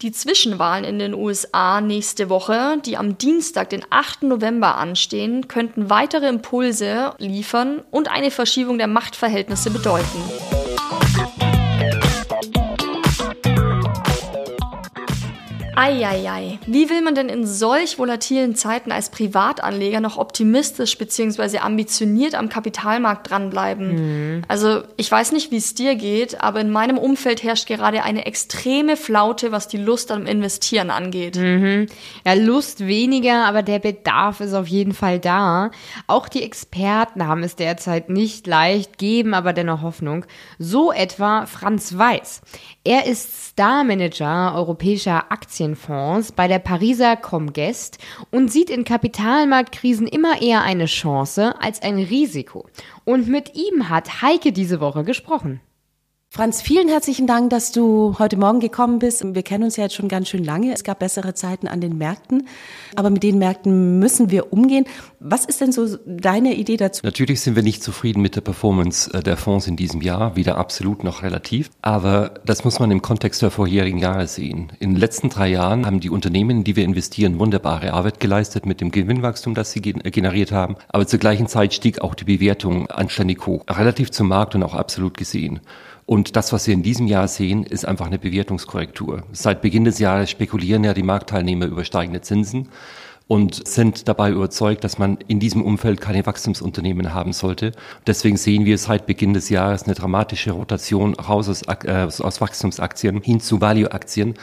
Die 0.02 0.12
Zwischenwahlen 0.12 0.84
in 0.84 1.00
den 1.00 1.14
USA 1.14 1.80
nächste 1.82 2.30
Woche, 2.30 2.82
die 2.84 2.98
am 2.98 3.18
Dienstag, 3.18 3.70
den 3.70 3.86
8. 3.90 4.24
November 4.24 4.76
anstehen, 4.76 5.48
könnten 5.48 5.90
weitere 5.90 6.28
Impulse 6.28 7.14
liefern 7.18 7.82
und 7.92 8.10
eine 8.10 8.32
Verschiebung 8.32 8.78
der 8.78 8.88
Machtverhältnisse 8.88 9.70
bedeuten. 9.70 10.65
Eieiei. 15.76 16.60
Wie 16.66 16.90
will 16.90 17.02
man 17.02 17.16
denn 17.16 17.30
in 17.30 17.46
solch 17.46 17.98
volatilen 17.98 18.56
Zeiten 18.56 18.92
als 18.92 19.10
Privatanleger 19.10 20.00
noch 20.00 20.18
optimistisch 20.18 20.98
bzw. 20.98 21.60
ambitioniert 21.60 22.36
am 22.36 22.50
Kapitalmarkt 22.50 23.30
dranbleiben? 23.30 24.36
Mhm. 24.36 24.42
Also 24.48 24.84
ich 24.98 25.12
weiß 25.12 25.32
nicht, 25.32 25.52
wie 25.52 25.58
es 25.58 25.76
dir 25.76 25.96
geht, 25.96 26.42
aber 26.42 26.62
in 26.62 26.72
meinem 26.72 26.98
Umfeld 26.98 27.44
herrscht 27.44 27.68
gerade 27.68 28.04
eine 28.04 28.26
extreme 28.26 28.98
Flaute, 28.98 29.52
was 29.52 29.68
die 29.68 29.78
Lust 29.78 30.12
am 30.12 30.26
Investieren 30.26 30.90
angeht. 30.90 31.36
Mhm. 31.36 31.88
Ja, 32.26 32.34
Lust 32.34 32.86
weniger, 32.86 33.46
aber 33.46 33.64
der 33.64 33.80
Bedarf 33.80 34.40
ist 34.40 34.54
auf 34.54 34.68
jeden 34.68 34.94
Fall 34.94 35.20
da. 35.20 35.72
Auch 36.08 36.30
die 36.30 36.44
Experten 36.44 37.28
haben 37.28 37.44
es 37.44 37.56
derzeit 37.56 38.10
nicht 38.10 38.48
leicht, 38.48 38.98
geben 38.98 39.34
aber 39.34 39.54
dennoch 39.54 39.82
Hoffnung. 39.82 40.26
So 40.58 40.92
etwa 40.92 41.46
Franz 41.46 41.98
Weiß. 41.98 42.42
Er 42.88 43.08
ist 43.08 43.48
Star-Manager 43.48 44.54
europäischer 44.56 45.32
Aktienfonds 45.32 46.32
bei 46.32 46.48
der 46.48 46.60
Pariser 46.60 47.16
Comgest 47.16 47.98
und 48.30 48.52
sieht 48.52 48.70
in 48.70 48.84
Kapitalmarktkrisen 48.84 50.06
immer 50.06 50.40
eher 50.40 50.62
eine 50.62 50.86
Chance 50.86 51.56
als 51.60 51.82
ein 51.82 51.98
Risiko. 51.98 52.68
Und 53.04 53.28
mit 53.28 53.56
ihm 53.56 53.90
hat 53.90 54.22
Heike 54.22 54.52
diese 54.52 54.82
Woche 54.82 55.04
gesprochen. 55.04 55.62
Franz, 56.36 56.62
vielen 56.62 56.90
herzlichen 56.90 57.28
Dank, 57.28 57.50
dass 57.50 57.72
du 57.72 58.20
heute 58.20 58.36
Morgen 58.36 58.60
gekommen 58.60 59.00
bist. 59.00 59.24
Wir 59.24 59.42
kennen 59.42 59.64
uns 59.64 59.78
ja 59.78 59.86
jetzt 59.86 59.96
schon 59.96 60.10
ganz 60.10 60.28
schön 60.28 60.44
lange. 60.44 60.74
Es 60.74 60.84
gab 60.84 61.00
bessere 61.00 61.34
Zeiten 61.34 61.66
an 61.66 61.80
den 61.80 61.98
Märkten, 61.98 62.50
aber 62.94 63.10
mit 63.10 63.24
den 63.24 63.38
Märkten 63.38 64.00
müssen 64.00 64.32
wir 64.32 64.52
umgehen. 64.52 64.84
Was 65.22 65.46
ist 65.46 65.62
denn 65.62 65.72
so 65.72 65.96
deine 66.06 66.56
Idee 66.56 66.76
dazu? 66.76 67.06
Natürlich 67.06 67.40
sind 67.40 67.56
wir 67.56 67.64
nicht 67.64 67.82
zufrieden 67.82 68.22
mit 68.22 68.36
der 68.36 68.42
Performance 68.42 69.14
äh, 69.14 69.24
der 69.24 69.38
Fonds 69.38 69.66
in 69.68 69.78
diesem 69.78 70.02
Jahr, 70.02 70.36
weder 70.36 70.58
absolut 70.58 71.06
noch 71.06 71.24
relativ. 71.24 71.70
Aber 71.82 72.34
das 72.46 72.66
muss 72.66 72.80
man 72.80 72.92
im 72.92 73.02
Kontext 73.02 73.42
der 73.42 73.50
vorherigen 73.50 74.00
Jahre 74.00 74.28
sehen. 74.28 74.74
In 74.80 74.90
den 74.90 75.00
letzten 75.00 75.30
drei 75.30 75.48
Jahren 75.48 75.86
haben 75.86 76.02
die 76.02 76.10
Unternehmen, 76.10 76.58
in 76.58 76.64
die 76.66 76.76
wir 76.76 76.84
investieren, 76.84 77.40
wunderbare 77.40 77.94
Arbeit 77.94 78.20
geleistet 78.20 78.66
mit 78.66 78.82
dem 78.82 78.92
Gewinnwachstum, 78.92 79.56
das 79.56 79.72
sie 79.72 79.80
generiert 79.80 80.52
haben. 80.52 80.76
Aber 80.90 81.08
zur 81.08 81.20
gleichen 81.20 81.48
Zeit 81.48 81.74
stieg 81.74 82.02
auch 82.02 82.14
die 82.14 82.26
Bewertung 82.26 82.88
anständig 82.88 83.48
hoch, 83.48 83.64
relativ 83.70 84.12
zum 84.12 84.28
Markt 84.28 84.54
und 84.54 84.64
auch 84.64 84.76
absolut 84.76 85.16
gesehen. 85.16 85.62
Und 86.06 86.36
das, 86.36 86.54
was 86.54 86.68
wir 86.68 86.74
in 86.74 86.84
diesem 86.84 87.08
Jahr 87.08 87.28
sehen, 87.28 87.64
ist 87.64 87.86
einfach 87.86 88.06
eine 88.06 88.20
Bewertungskorrektur. 88.20 89.24
Seit 89.32 89.62
Beginn 89.62 89.86
des 89.86 89.98
Jahres 89.98 90.30
spekulieren 90.30 90.84
ja 90.84 90.94
die 90.94 91.04
Marktteilnehmer 91.04 91.66
über 91.66 91.84
steigende 91.84 92.22
Zinsen 92.22 92.70
und 93.28 93.68
sind 93.68 94.08
dabei 94.08 94.30
überzeugt, 94.30 94.84
dass 94.84 95.00
man 95.00 95.18
in 95.28 95.40
diesem 95.40 95.64
Umfeld 95.64 96.00
keine 96.00 96.26
Wachstumsunternehmen 96.26 97.14
haben 97.14 97.34
sollte. 97.34 97.72
Deswegen 98.06 98.38
sehen 98.38 98.66
wir 98.66 98.78
seit 98.78 99.08
Beginn 99.08 99.34
des 99.34 99.50
Jahres 99.50 99.84
eine 99.84 99.96
dramatische 99.96 100.52
Rotation 100.52 101.16
raus 101.16 101.50
aus, 101.50 101.64
äh, 101.64 102.08
aus 102.20 102.42
Wachstumsaktien 102.42 103.22
hin 103.22 103.40
zu 103.40 103.62
Value-Aktien. 103.62 104.36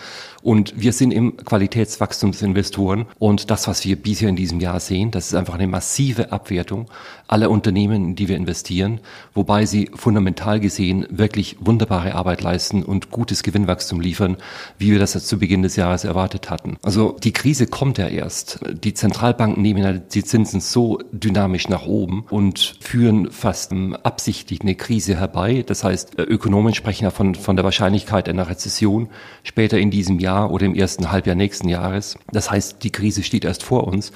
Und 0.43 0.75
wir 0.77 0.93
sind 0.93 1.13
im 1.13 1.37
Qualitätswachstumsinvestoren. 1.37 3.07
Und 3.21 3.51
das, 3.51 3.69
was 3.69 3.85
wir 3.85 3.95
bisher 3.95 4.29
in 4.29 4.37
diesem 4.37 4.59
Jahr 4.59 4.81
sehen, 4.81 5.13
das 5.13 5.29
ist 5.29 5.35
einfach 5.35 5.55
eine 5.55 5.69
massive 5.69 6.33
Abwertung 6.33 6.87
aller 7.29 7.51
Unternehmen, 7.51 8.05
in 8.09 8.17
die 8.17 8.29
wir 8.29 8.37
investieren, 8.37 9.01
wobei 9.35 9.65
sie 9.65 9.91
fundamental 9.95 10.59
gesehen 10.59 11.07
wirklich 11.09 11.57
wunderbare 11.61 12.15
Arbeit 12.15 12.43
leisten 12.43 12.83
und 12.83 13.11
gutes 13.11 13.43
Gewinnwachstum 13.43 14.01
liefern, 14.01 14.37
wie 14.79 14.91
wir 14.91 14.99
das 14.99 15.13
zu 15.13 15.39
Beginn 15.39 15.63
des 15.63 15.77
Jahres 15.77 16.05
erwartet 16.05 16.51
hatten. 16.51 16.77
Also 16.83 17.17
die 17.23 17.33
Krise 17.33 17.67
kommt 17.69 17.99
ja 17.99 18.09
erst. 18.09 18.59
Die 18.75 18.95
Zentralbanken 18.95 19.63
nehmen 19.63 20.03
die 20.13 20.25
Zinsen 20.25 20.61
so 20.61 20.99
dynamisch 21.13 21.69
nach 21.69 21.87
oben 21.87 22.25
und 22.31 22.77
führen 22.81 23.31
fast 23.31 23.73
absichtlich 24.03 24.63
eine 24.63 24.75
Krise 24.75 25.17
herbei. 25.17 25.65
Das 25.67 25.85
heißt, 25.85 26.19
Ökonomen 26.19 26.75
sprechen 26.75 27.05
ja 27.05 27.11
von, 27.11 27.35
von 27.35 27.57
der 27.57 27.65
Wahrscheinlichkeit 27.65 28.29
einer 28.29 28.49
Rezession 28.49 29.09
später 29.43 29.79
in 29.79 29.91
diesem 29.91 30.19
Jahr 30.19 30.51
oder 30.51 30.67
im 30.67 30.75
ersten 30.75 31.11
Halbjahr 31.11 31.37
nächsten 31.37 31.69
Jahres. 31.69 32.19
Das 32.33 32.51
heißt, 32.51 32.83
die 32.83 32.91
Krise 32.91 33.23
steht 33.23 33.45
erst 33.45 33.63
vor 33.63 33.87
uns. 33.87 34.13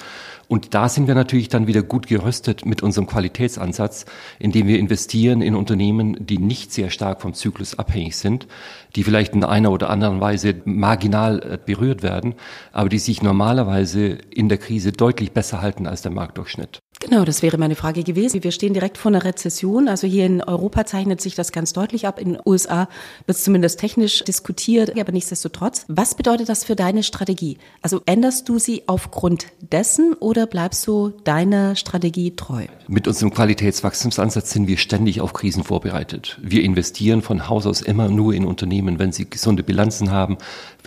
Und 0.47 0.73
da 0.73 0.87
sind 0.87 1.07
wir 1.07 1.15
natürlich 1.15 1.49
dann 1.49 1.67
wieder 1.67 1.83
gut 1.83 2.07
gerüstet 2.07 2.65
mit 2.65 2.81
unserem 2.81 3.07
Qualitätsansatz, 3.07 4.05
indem 4.39 4.67
wir 4.67 4.79
investieren 4.79 5.41
in 5.41 5.55
Unternehmen, 5.55 6.15
die 6.25 6.37
nicht 6.37 6.71
sehr 6.71 6.89
stark 6.89 7.21
vom 7.21 7.33
Zyklus 7.33 7.77
abhängig 7.77 8.15
sind, 8.15 8.47
die 8.95 9.03
vielleicht 9.03 9.33
in 9.33 9.43
einer 9.43 9.71
oder 9.71 9.89
anderen 9.89 10.21
Weise 10.21 10.55
marginal 10.65 11.39
äh, 11.43 11.57
berührt 11.63 12.01
werden, 12.01 12.35
aber 12.71 12.89
die 12.89 12.99
sich 12.99 13.21
normalerweise 13.21 14.17
in 14.29 14.47
der 14.47 14.57
Krise 14.57 14.91
deutlich 14.91 15.33
besser 15.33 15.61
halten 15.61 15.85
als 15.85 16.01
der 16.01 16.11
Marktdurchschnitt. 16.11 16.79
Genau, 17.09 17.23
das 17.23 17.41
wäre 17.41 17.57
meine 17.57 17.75
Frage 17.75 18.03
gewesen. 18.03 18.43
Wir 18.43 18.51
stehen 18.51 18.73
direkt 18.73 18.97
vor 18.97 19.09
einer 19.09 19.23
Rezession. 19.23 19.87
Also 19.87 20.07
hier 20.07 20.25
in 20.25 20.43
Europa 20.43 20.85
zeichnet 20.85 21.21
sich 21.21 21.35
das 21.35 21.53
ganz 21.53 21.71
deutlich 21.71 22.05
ab. 22.05 22.19
In 22.19 22.33
den 22.33 22.41
USA 22.45 22.89
wird 23.25 23.37
es 23.37 23.45
zumindest 23.45 23.79
technisch 23.79 24.25
diskutiert, 24.25 24.99
aber 24.99 25.13
nichtsdestotrotz. 25.13 25.85
Was 25.87 26.15
bedeutet 26.15 26.49
das 26.49 26.65
für 26.65 26.75
deine 26.75 27.03
Strategie? 27.03 27.59
Also 27.81 28.01
änderst 28.05 28.49
du 28.49 28.59
sie 28.59 28.83
aufgrund 28.87 29.47
dessen 29.71 30.15
oder 30.19 30.47
bleibst 30.47 30.85
du 30.85 31.13
deiner 31.23 31.77
Strategie 31.77 32.35
treu? 32.35 32.65
Mit 32.89 33.07
unserem 33.07 33.33
Qualitätswachstumsansatz 33.33 34.51
sind 34.51 34.67
wir 34.67 34.77
ständig 34.77 35.21
auf 35.21 35.31
Krisen 35.31 35.63
vorbereitet. 35.63 36.37
Wir 36.41 36.61
investieren 36.63 37.21
von 37.21 37.47
Haus 37.47 37.65
aus 37.65 37.79
immer 37.79 38.09
nur 38.09 38.33
in 38.33 38.43
Unternehmen, 38.43 38.99
wenn 38.99 39.13
sie 39.13 39.29
gesunde 39.29 39.63
Bilanzen 39.63 40.11
haben, 40.11 40.37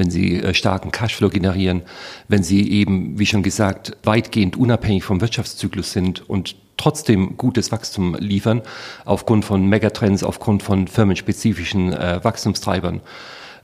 wenn 0.00 0.10
sie 0.10 0.42
äh, 0.42 0.54
starken 0.54 0.90
Cashflow 0.90 1.28
generieren, 1.28 1.82
wenn 2.26 2.42
sie 2.42 2.68
eben, 2.72 3.18
wie 3.18 3.26
schon 3.26 3.44
gesagt, 3.44 3.96
weitgehend 4.02 4.56
unabhängig 4.56 5.04
vom 5.04 5.20
Wirtschaftszyklus 5.20 5.92
sind 5.92 6.28
und 6.28 6.56
trotzdem 6.78 7.36
gutes 7.36 7.70
Wachstum 7.70 8.16
liefern, 8.18 8.62
aufgrund 9.04 9.44
von 9.44 9.66
Megatrends, 9.66 10.24
aufgrund 10.24 10.62
von 10.62 10.88
firmenspezifischen 10.88 11.92
äh, 11.92 12.24
Wachstumstreibern. 12.24 13.02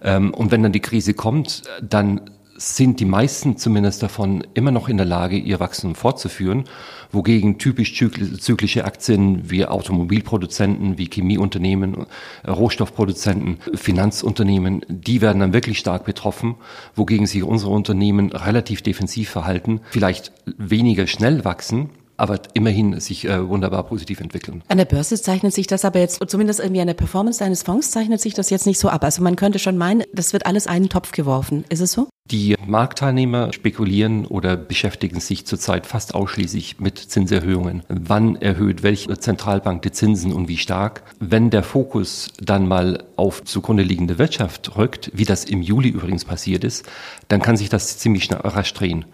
Ähm, 0.03 0.35
und 0.35 0.51
wenn 0.51 0.63
dann 0.63 0.73
die 0.73 0.81
Krise 0.81 1.15
kommt, 1.15 1.63
dann 1.81 2.21
sind 2.57 3.01
die 3.01 3.05
meisten 3.05 3.57
zumindest 3.57 4.03
davon 4.03 4.47
immer 4.55 4.71
noch 4.71 4.89
in 4.89 4.97
der 4.97 5.07
Lage, 5.07 5.37
ihr 5.37 5.61
Wachstum 5.61 5.95
fortzuführen, 5.95 6.65
wogegen 7.13 7.59
typisch 7.59 7.95
zyklische 7.95 8.85
Aktien 8.85 9.51
wie 9.51 9.67
Automobilproduzenten, 9.67 10.99
wie 10.99 11.09
Chemieunternehmen, 11.09 12.07
äh, 12.43 12.51
Rohstoffproduzenten, 12.51 13.59
Finanzunternehmen, 13.75 14.83
die 14.89 15.21
werden 15.21 15.41
dann 15.41 15.53
wirklich 15.53 15.79
stark 15.79 16.05
betroffen, 16.05 16.57
wogegen 16.95 17.27
sich 17.27 17.43
unsere 17.43 17.73
Unternehmen 17.73 18.33
relativ 18.33 18.83
defensiv 18.83 19.31
verhalten, 19.31 19.81
vielleicht 19.91 20.33
weniger 20.59 21.07
schnell 21.07 21.45
wachsen, 21.45 21.91
aber 22.17 22.41
immerhin 22.55 22.99
sich 23.01 23.27
äh, 23.27 23.49
wunderbar 23.49 23.85
positiv 23.85 24.21
entwickeln. 24.21 24.63
An 24.69 24.79
der 24.79 24.87
Börse 24.87 25.21
zeichnet 25.21 25.53
sich 25.53 25.67
das 25.67 25.85
aber 25.85 26.01
jetzt, 26.01 26.23
zumindest 26.29 26.61
irgendwie 26.61 26.81
an 26.81 26.87
der 26.87 26.95
Performance 26.95 27.39
deines 27.39 27.63
Fonds 27.63 27.91
zeichnet 27.91 28.21
sich 28.21 28.35
das 28.35 28.51
jetzt 28.51 28.67
nicht 28.67 28.79
so 28.79 28.89
ab. 28.89 29.05
Also 29.05 29.23
man 29.23 29.37
könnte 29.37 29.59
schon 29.59 29.77
meinen, 29.77 30.05
das 30.13 30.33
wird 30.33 30.47
alles 30.47 30.67
einen 30.67 30.89
Topf 30.89 31.13
geworfen. 31.13 31.65
Ist 31.69 31.81
es 31.81 31.93
so? 31.93 32.09
Die 32.33 32.57
Marktteilnehmer 32.67 33.53
spekulieren 33.53 34.27
oder 34.27 34.57
beschäftigen 34.57 35.21
sich 35.21 35.47
zurzeit 35.47 35.87
fast 35.87 36.17
ausschließlich 36.17 36.81
mit 36.81 36.99
Zinserhöhungen. 36.99 37.85
Wann 37.89 38.35
erhöht 38.35 38.83
welche 38.83 39.17
Zentralbank 39.17 39.83
die 39.83 39.93
Zinsen 39.93 40.33
und 40.33 40.49
wie 40.49 40.57
stark? 40.57 41.05
Wenn 41.21 41.51
der 41.51 41.63
Fokus 41.63 42.33
dann 42.41 42.67
mal 42.67 43.05
auf 43.15 43.45
zugrunde 43.45 43.85
liegende 43.85 44.19
Wirtschaft 44.19 44.77
rückt, 44.77 45.13
wie 45.15 45.25
das 45.25 45.45
im 45.45 45.63
Juli 45.63 45.91
übrigens 45.91 46.25
passiert 46.25 46.65
ist, 46.65 46.85
dann 47.29 47.41
kann 47.41 47.57
sich 47.57 47.69
das 47.69 47.99
ziemlich 47.99 48.29
rasch 48.33 48.75
drehen. 48.75 49.05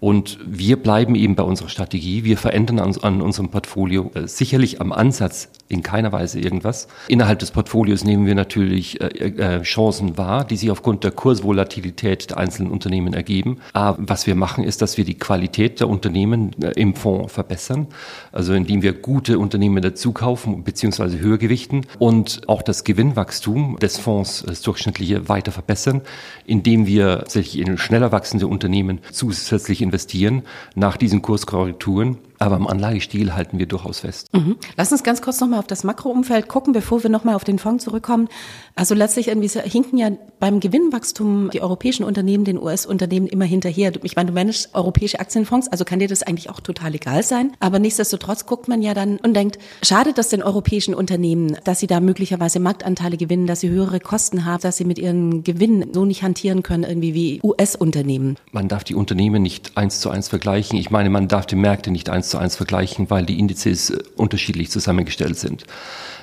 Und 0.00 0.38
wir 0.44 0.82
bleiben 0.82 1.14
eben 1.14 1.36
bei 1.36 1.42
unserer 1.42 1.68
Strategie. 1.68 2.24
Wir 2.24 2.38
verändern 2.38 2.78
an, 2.78 2.96
an 3.02 3.20
unserem 3.20 3.50
Portfolio 3.50 4.10
äh, 4.14 4.26
sicherlich 4.26 4.80
am 4.80 4.92
Ansatz 4.92 5.50
in 5.72 5.82
keiner 5.82 6.12
Weise 6.12 6.40
irgendwas. 6.40 6.88
Innerhalb 7.08 7.38
des 7.38 7.52
Portfolios 7.52 8.04
nehmen 8.04 8.26
wir 8.26 8.34
natürlich 8.34 9.00
äh, 9.00 9.06
äh, 9.06 9.62
Chancen 9.62 10.18
wahr, 10.18 10.44
die 10.44 10.56
sich 10.56 10.70
aufgrund 10.70 11.04
der 11.04 11.12
Kursvolatilität 11.12 12.30
der 12.30 12.38
einzelnen 12.38 12.70
Unternehmen 12.70 13.14
ergeben. 13.14 13.58
Aber 13.72 13.96
was 14.00 14.26
wir 14.26 14.34
machen, 14.34 14.64
ist, 14.64 14.82
dass 14.82 14.96
wir 14.96 15.04
die 15.04 15.18
Qualität 15.18 15.80
der 15.80 15.88
Unternehmen 15.88 16.50
äh, 16.60 16.72
im 16.80 16.94
Fonds 16.94 17.32
verbessern. 17.32 17.86
Also 18.32 18.54
indem 18.54 18.82
wir 18.82 18.92
gute 18.92 19.38
Unternehmen 19.38 19.82
dazu 19.82 20.12
kaufen 20.12 20.64
bzw. 20.64 21.18
höher 21.18 21.38
gewichten 21.38 21.82
und 21.98 22.42
auch 22.48 22.62
das 22.62 22.84
Gewinnwachstum 22.84 23.78
des 23.80 23.98
Fonds, 23.98 24.44
das 24.46 24.62
durchschnittliche, 24.62 25.28
weiter 25.28 25.52
verbessern, 25.52 26.02
indem 26.44 26.86
wir 26.86 27.20
tatsächlich 27.20 27.64
in 27.64 27.78
schneller 27.78 28.10
wachsende 28.10 28.48
Unternehmen 28.48 28.98
zusätzlich 29.12 29.80
in 29.80 29.92
investieren 29.92 30.42
nach 30.74 30.96
diesen 30.96 31.20
Kurskorrekturen. 31.20 32.16
Aber 32.42 32.56
am 32.56 32.66
Anlagestil 32.66 33.36
halten 33.36 33.60
wir 33.60 33.66
durchaus 33.66 34.00
fest. 34.00 34.28
Mhm. 34.34 34.56
Lass 34.76 34.90
uns 34.90 35.04
ganz 35.04 35.22
kurz 35.22 35.40
nochmal 35.40 35.60
auf 35.60 35.68
das 35.68 35.84
Makroumfeld 35.84 36.48
gucken, 36.48 36.72
bevor 36.72 37.04
wir 37.04 37.08
nochmal 37.08 37.36
auf 37.36 37.44
den 37.44 37.60
Fonds 37.60 37.84
zurückkommen. 37.84 38.28
Also 38.74 38.96
letztlich 38.96 39.28
irgendwie 39.28 39.48
hinken 39.48 39.96
ja 39.96 40.10
beim 40.40 40.58
Gewinnwachstum 40.58 41.50
die 41.50 41.60
europäischen 41.62 42.02
Unternehmen 42.02 42.44
den 42.44 42.60
US-Unternehmen 42.60 43.28
immer 43.28 43.44
hinterher. 43.44 43.92
Ich 44.02 44.16
meine, 44.16 44.30
du 44.30 44.34
managst 44.34 44.74
europäische 44.74 45.20
Aktienfonds, 45.20 45.68
also 45.68 45.84
kann 45.84 46.00
dir 46.00 46.08
das 46.08 46.24
eigentlich 46.24 46.50
auch 46.50 46.58
total 46.58 46.96
egal 46.96 47.22
sein. 47.22 47.52
Aber 47.60 47.78
nichtsdestotrotz 47.78 48.44
guckt 48.44 48.66
man 48.66 48.82
ja 48.82 48.92
dann 48.92 49.18
und 49.18 49.34
denkt, 49.34 49.58
schadet 49.84 50.18
das 50.18 50.28
den 50.28 50.42
europäischen 50.42 50.94
Unternehmen, 50.94 51.56
dass 51.62 51.78
sie 51.78 51.86
da 51.86 52.00
möglicherweise 52.00 52.58
Marktanteile 52.58 53.18
gewinnen, 53.18 53.46
dass 53.46 53.60
sie 53.60 53.68
höhere 53.68 54.00
Kosten 54.00 54.44
haben, 54.44 54.62
dass 54.62 54.78
sie 54.78 54.84
mit 54.84 54.98
ihren 54.98 55.44
Gewinnen 55.44 55.94
so 55.94 56.04
nicht 56.04 56.24
hantieren 56.24 56.64
können, 56.64 56.82
irgendwie 56.82 57.14
wie 57.14 57.40
US-Unternehmen? 57.44 58.36
Man 58.50 58.66
darf 58.66 58.82
die 58.82 58.96
Unternehmen 58.96 59.42
nicht 59.42 59.76
eins 59.76 60.00
zu 60.00 60.10
eins 60.10 60.26
vergleichen. 60.26 60.76
Ich 60.76 60.90
meine, 60.90 61.08
man 61.08 61.28
darf 61.28 61.46
die 61.46 61.54
Märkte 61.54 61.92
nicht 61.92 62.08
eins 62.08 62.31
zu 62.32 62.38
eins 62.38 62.56
vergleichen, 62.56 63.08
weil 63.10 63.24
die 63.24 63.38
Indizes 63.38 63.90
äh, 63.90 63.98
unterschiedlich 64.16 64.70
zusammengestellt 64.70 65.38
sind. 65.38 65.64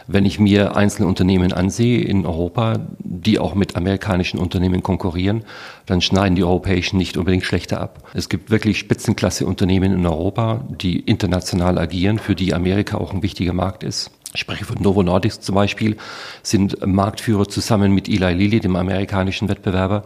Wenn 0.08 0.26
ich 0.26 0.40
mir 0.40 0.76
einzelne 0.76 1.08
Unternehmen 1.08 1.54
ansehe 1.54 2.02
in 2.02 2.26
Europa, 2.26 2.80
die 2.98 3.38
auch 3.38 3.54
mit 3.54 3.76
amerikanischen 3.76 4.40
Unternehmen 4.40 4.82
konkurrieren, 4.82 5.44
dann 5.86 6.02
schneiden 6.02 6.36
die 6.36 6.44
europäischen 6.44 6.98
nicht 6.98 7.16
unbedingt 7.16 7.46
schlechter 7.46 7.80
ab. 7.80 8.10
Es 8.16 8.28
gibt 8.28 8.50
wirklich 8.50 8.80
Spitzenklasse 8.80 9.46
Unternehmen 9.46 9.94
in 9.94 10.06
Europa, 10.08 10.66
die 10.70 11.00
international 11.00 11.78
agieren, 11.78 12.18
für 12.18 12.34
die 12.34 12.56
Amerika 12.56 12.98
auch 12.98 13.14
ein 13.14 13.22
wichtiger 13.22 13.54
Markt 13.54 13.84
ist. 13.84 14.10
Ich 14.32 14.42
spreche 14.42 14.64
von 14.64 14.78
Novo 14.80 15.02
Nordisk 15.02 15.42
zum 15.42 15.56
Beispiel, 15.56 15.98
sind 16.44 16.86
Marktführer 16.86 17.48
zusammen 17.48 17.92
mit 17.94 18.08
Eli 18.08 18.32
Lilly, 18.34 18.60
dem 18.60 18.76
amerikanischen 18.76 19.50
Wettbewerber. 19.50 20.04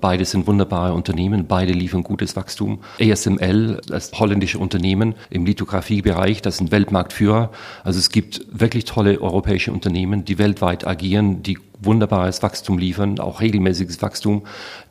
Beide 0.00 0.24
sind 0.24 0.46
wunderbare 0.46 0.94
Unternehmen, 0.94 1.46
beide 1.46 1.72
liefern 1.72 2.02
gutes 2.02 2.36
Wachstum. 2.36 2.80
ASML, 2.98 3.82
das 3.86 4.12
holländische 4.12 4.58
Unternehmen 4.58 5.14
im 5.28 5.44
Lithografiebereich, 5.44 6.40
das 6.40 6.56
sind 6.56 6.72
Weltmarktführer. 6.72 7.50
Also 7.84 7.98
es 7.98 8.08
gibt 8.08 8.46
wirklich 8.50 8.86
tolle 8.86 9.20
europäische 9.20 9.72
Unternehmen, 9.72 10.24
die 10.24 10.38
weltweit 10.38 10.86
agieren, 10.86 11.42
die 11.42 11.58
wunderbares 11.80 12.42
Wachstum 12.42 12.78
liefern, 12.78 13.18
auch 13.18 13.40
regelmäßiges 13.40 14.00
Wachstum. 14.02 14.42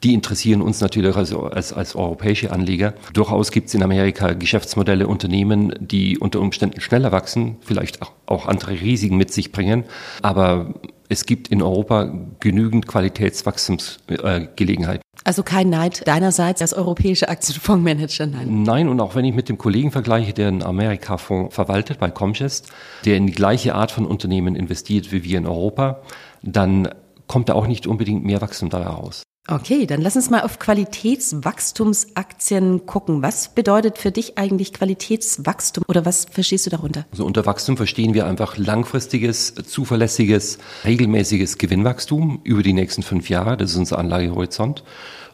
Die 0.04 0.14
interessieren 0.14 0.62
uns 0.62 0.82
natürlich 0.82 1.16
als, 1.16 1.34
als, 1.34 1.74
als 1.74 1.96
europäische 1.96 2.52
Anleger. 2.52 2.94
Durchaus 3.14 3.52
gibt 3.52 3.70
es 3.70 3.74
in 3.74 3.84
Amerika 3.84 4.34
Geschäftsmodelle, 4.34 5.08
Unternehmen, 5.08 5.74
die 5.80 6.18
unter 6.18 6.42
Umständen 6.42 6.82
schneller 6.82 7.12
wachsen, 7.12 7.58
vielleicht 7.62 8.02
auch, 8.02 8.14
andere 8.48 8.82
Risiken 8.82 9.18
mit 9.18 9.32
sich 9.32 9.52
bringen. 9.52 9.86
Aber 10.22 10.74
es 11.10 11.26
gibt 11.26 11.50
in 11.50 11.62
Europa 11.62 12.12
genügend 12.40 12.88
Qualitätswachstumsgelegenheiten. 12.88 15.02
Äh, 15.02 15.06
also 15.24 15.44
kein 15.44 15.70
Neid 15.70 16.08
deinerseits 16.08 16.62
als 16.62 16.74
europäische 16.74 17.30
Aktienfondsmanager, 17.30 18.26
nein. 18.28 18.64
Nein, 18.64 18.88
und 18.88 19.00
auch 19.00 19.16
wenn 19.16 19.26
ich 19.26 19.34
mit 19.34 19.50
dem 19.50 19.58
Kollegen 19.58 19.90
vergleiche, 19.92 20.34
der 20.34 20.50
einen 20.50 20.62
Amerika-Fonds 20.64 21.56
verwaltet 21.56 22.00
bei 22.00 22.12
Comgest, 22.12 22.72
der 23.06 23.18
in 23.18 23.26
die 23.28 23.34
gleiche 23.34 23.76
Art 23.76 23.92
von 23.92 24.06
Unternehmen 24.06 24.56
investiert 24.56 25.12
wie 25.12 25.24
wir 25.24 25.38
in 25.38 25.48
Europa, 25.48 26.02
dann 26.46 26.90
kommt 27.28 27.50
da 27.50 27.54
auch 27.54 27.68
nicht 27.68 27.88
unbedingt 27.88 28.24
mehr 28.24 28.42
Wachstum 28.42 28.70
da 28.70 28.80
heraus. 28.80 29.24
Okay, 29.48 29.86
dann 29.86 30.02
lass 30.02 30.16
uns 30.16 30.32
mal 30.32 30.42
auf 30.42 30.58
Qualitätswachstumsaktien 30.58 32.88
gucken. 32.88 33.22
Was 33.22 33.54
bedeutet 33.54 34.00
für 34.00 34.12
dich 34.12 34.40
eigentlich 34.40 34.74
Qualitätswachstum 34.74 35.84
oder 35.88 36.04
was 36.04 36.26
verstehst 36.26 36.66
du 36.66 36.72
darunter? 36.72 37.06
Also 37.12 37.26
unter 37.26 37.46
Wachstum 37.46 37.78
verstehen 37.78 38.16
wir 38.16 38.26
einfach 38.26 38.58
langfristiges, 38.58 39.54
zuverlässiges, 39.54 40.58
regelmäßiges 40.84 41.60
Gewinnwachstum 41.60 42.40
über 42.44 42.64
die 42.64 42.74
nächsten 42.74 43.04
fünf 43.04 43.30
Jahre. 43.30 43.56
Das 43.56 43.70
ist 43.72 43.78
unser 43.78 44.00
Anlagehorizont. 44.00 44.84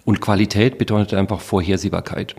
Und 0.04 0.20
Qualität 0.20 0.78
bedeutet 0.78 1.14
einfach 1.14 1.40
Vorhersehbarkeit. 1.40 2.36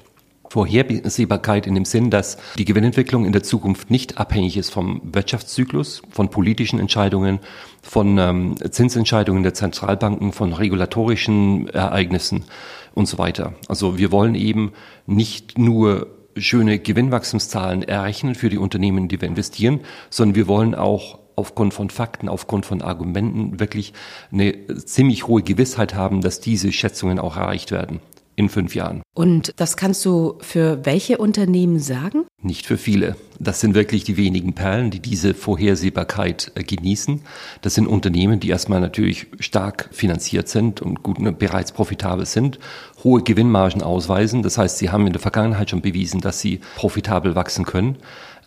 Vorhersehbarkeit 0.52 1.66
in 1.66 1.74
dem 1.74 1.86
Sinn, 1.86 2.10
dass 2.10 2.36
die 2.58 2.66
Gewinnentwicklung 2.66 3.24
in 3.24 3.32
der 3.32 3.42
Zukunft 3.42 3.90
nicht 3.90 4.18
abhängig 4.18 4.58
ist 4.58 4.68
vom 4.68 5.00
Wirtschaftszyklus, 5.02 6.02
von 6.10 6.28
politischen 6.28 6.78
Entscheidungen, 6.78 7.38
von 7.80 8.18
ähm, 8.18 8.56
Zinsentscheidungen 8.70 9.44
der 9.44 9.54
Zentralbanken, 9.54 10.32
von 10.32 10.52
regulatorischen 10.52 11.68
Ereignissen 11.68 12.44
und 12.92 13.06
so 13.06 13.16
weiter. 13.16 13.54
Also 13.66 13.96
wir 13.96 14.12
wollen 14.12 14.34
eben 14.34 14.72
nicht 15.06 15.56
nur 15.56 16.08
schöne 16.36 16.78
Gewinnwachstumszahlen 16.78 17.82
errechnen 17.82 18.34
für 18.34 18.50
die 18.50 18.58
Unternehmen, 18.58 19.08
die 19.08 19.22
wir 19.22 19.28
investieren, 19.28 19.80
sondern 20.10 20.34
wir 20.34 20.48
wollen 20.48 20.74
auch 20.74 21.18
aufgrund 21.34 21.72
von 21.72 21.88
Fakten, 21.88 22.28
aufgrund 22.28 22.66
von 22.66 22.82
Argumenten 22.82 23.58
wirklich 23.58 23.94
eine 24.30 24.66
ziemlich 24.84 25.26
hohe 25.26 25.42
Gewissheit 25.42 25.94
haben, 25.94 26.20
dass 26.20 26.40
diese 26.40 26.72
Schätzungen 26.72 27.18
auch 27.18 27.38
erreicht 27.38 27.70
werden 27.70 28.00
in 28.36 28.48
fünf 28.48 28.74
Jahren. 28.74 29.02
Und 29.14 29.52
das 29.56 29.76
kannst 29.76 30.04
du 30.04 30.38
für 30.40 30.84
welche 30.84 31.18
Unternehmen 31.18 31.78
sagen? 31.78 32.24
Nicht 32.40 32.66
für 32.66 32.78
viele. 32.78 33.16
Das 33.38 33.60
sind 33.60 33.74
wirklich 33.74 34.04
die 34.04 34.16
wenigen 34.16 34.54
Perlen, 34.54 34.90
die 34.90 35.00
diese 35.00 35.34
Vorhersehbarkeit 35.34 36.52
äh, 36.54 36.62
genießen. 36.62 37.22
Das 37.60 37.74
sind 37.74 37.86
Unternehmen, 37.86 38.40
die 38.40 38.48
erstmal 38.48 38.80
natürlich 38.80 39.26
stark 39.40 39.90
finanziert 39.92 40.48
sind 40.48 40.80
und 40.80 41.02
gut 41.02 41.18
ne, 41.18 41.32
bereits 41.32 41.72
profitabel 41.72 42.24
sind, 42.24 42.58
hohe 43.04 43.22
Gewinnmargen 43.22 43.82
ausweisen. 43.82 44.42
Das 44.42 44.58
heißt, 44.58 44.78
sie 44.78 44.90
haben 44.90 45.06
in 45.06 45.12
der 45.12 45.20
Vergangenheit 45.20 45.70
schon 45.70 45.82
bewiesen, 45.82 46.20
dass 46.20 46.40
sie 46.40 46.60
profitabel 46.76 47.34
wachsen 47.34 47.64
können. 47.64 47.96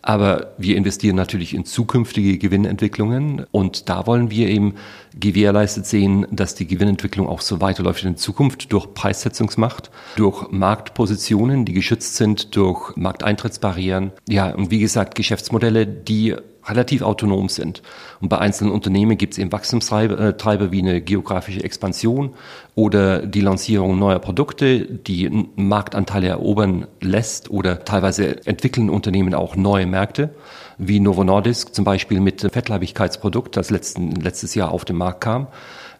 Aber 0.06 0.52
wir 0.56 0.76
investieren 0.76 1.16
natürlich 1.16 1.52
in 1.52 1.64
zukünftige 1.64 2.38
Gewinnentwicklungen 2.38 3.44
und 3.50 3.88
da 3.88 4.06
wollen 4.06 4.30
wir 4.30 4.48
eben 4.48 4.74
gewährleistet 5.18 5.84
sehen, 5.84 6.28
dass 6.30 6.54
die 6.54 6.68
Gewinnentwicklung 6.68 7.26
auch 7.26 7.40
so 7.40 7.60
weiterläuft 7.60 8.04
in 8.04 8.16
Zukunft 8.16 8.72
durch 8.72 8.94
Preissetzungsmacht, 8.94 9.90
durch 10.14 10.48
Marktpositionen, 10.52 11.64
die 11.64 11.72
geschützt 11.72 12.14
sind, 12.14 12.54
durch 12.54 12.94
Markteintrittsbarrieren. 12.96 14.12
Ja, 14.28 14.54
und 14.54 14.70
wie 14.70 14.78
gesagt, 14.78 15.16
Geschäftsmodelle, 15.16 15.88
die 15.88 16.36
relativ 16.68 17.02
autonom 17.02 17.48
sind. 17.48 17.82
Und 18.20 18.28
bei 18.28 18.38
einzelnen 18.38 18.72
Unternehmen 18.72 19.18
gibt 19.18 19.34
es 19.34 19.38
eben 19.38 19.52
Wachstumstreiber 19.52 20.18
äh, 20.38 20.72
wie 20.72 20.80
eine 20.80 21.00
geografische 21.00 21.62
Expansion 21.62 22.34
oder 22.74 23.26
die 23.26 23.40
Lancierung 23.40 23.98
neuer 23.98 24.18
Produkte, 24.18 24.80
die 24.80 25.30
Marktanteile 25.56 26.28
erobern 26.28 26.86
lässt 27.00 27.50
oder 27.50 27.84
teilweise 27.84 28.44
entwickeln 28.46 28.90
Unternehmen 28.90 29.34
auch 29.34 29.56
neue 29.56 29.86
Märkte, 29.86 30.30
wie 30.78 31.00
Novo 31.00 31.24
Nordisk 31.24 31.74
zum 31.74 31.84
Beispiel 31.84 32.20
mit 32.20 32.42
Fettleibigkeitsprodukt, 32.42 33.56
das 33.56 33.70
letzten, 33.70 34.12
letztes 34.16 34.54
Jahr 34.54 34.72
auf 34.72 34.84
den 34.84 34.96
Markt 34.96 35.22
kam. 35.22 35.46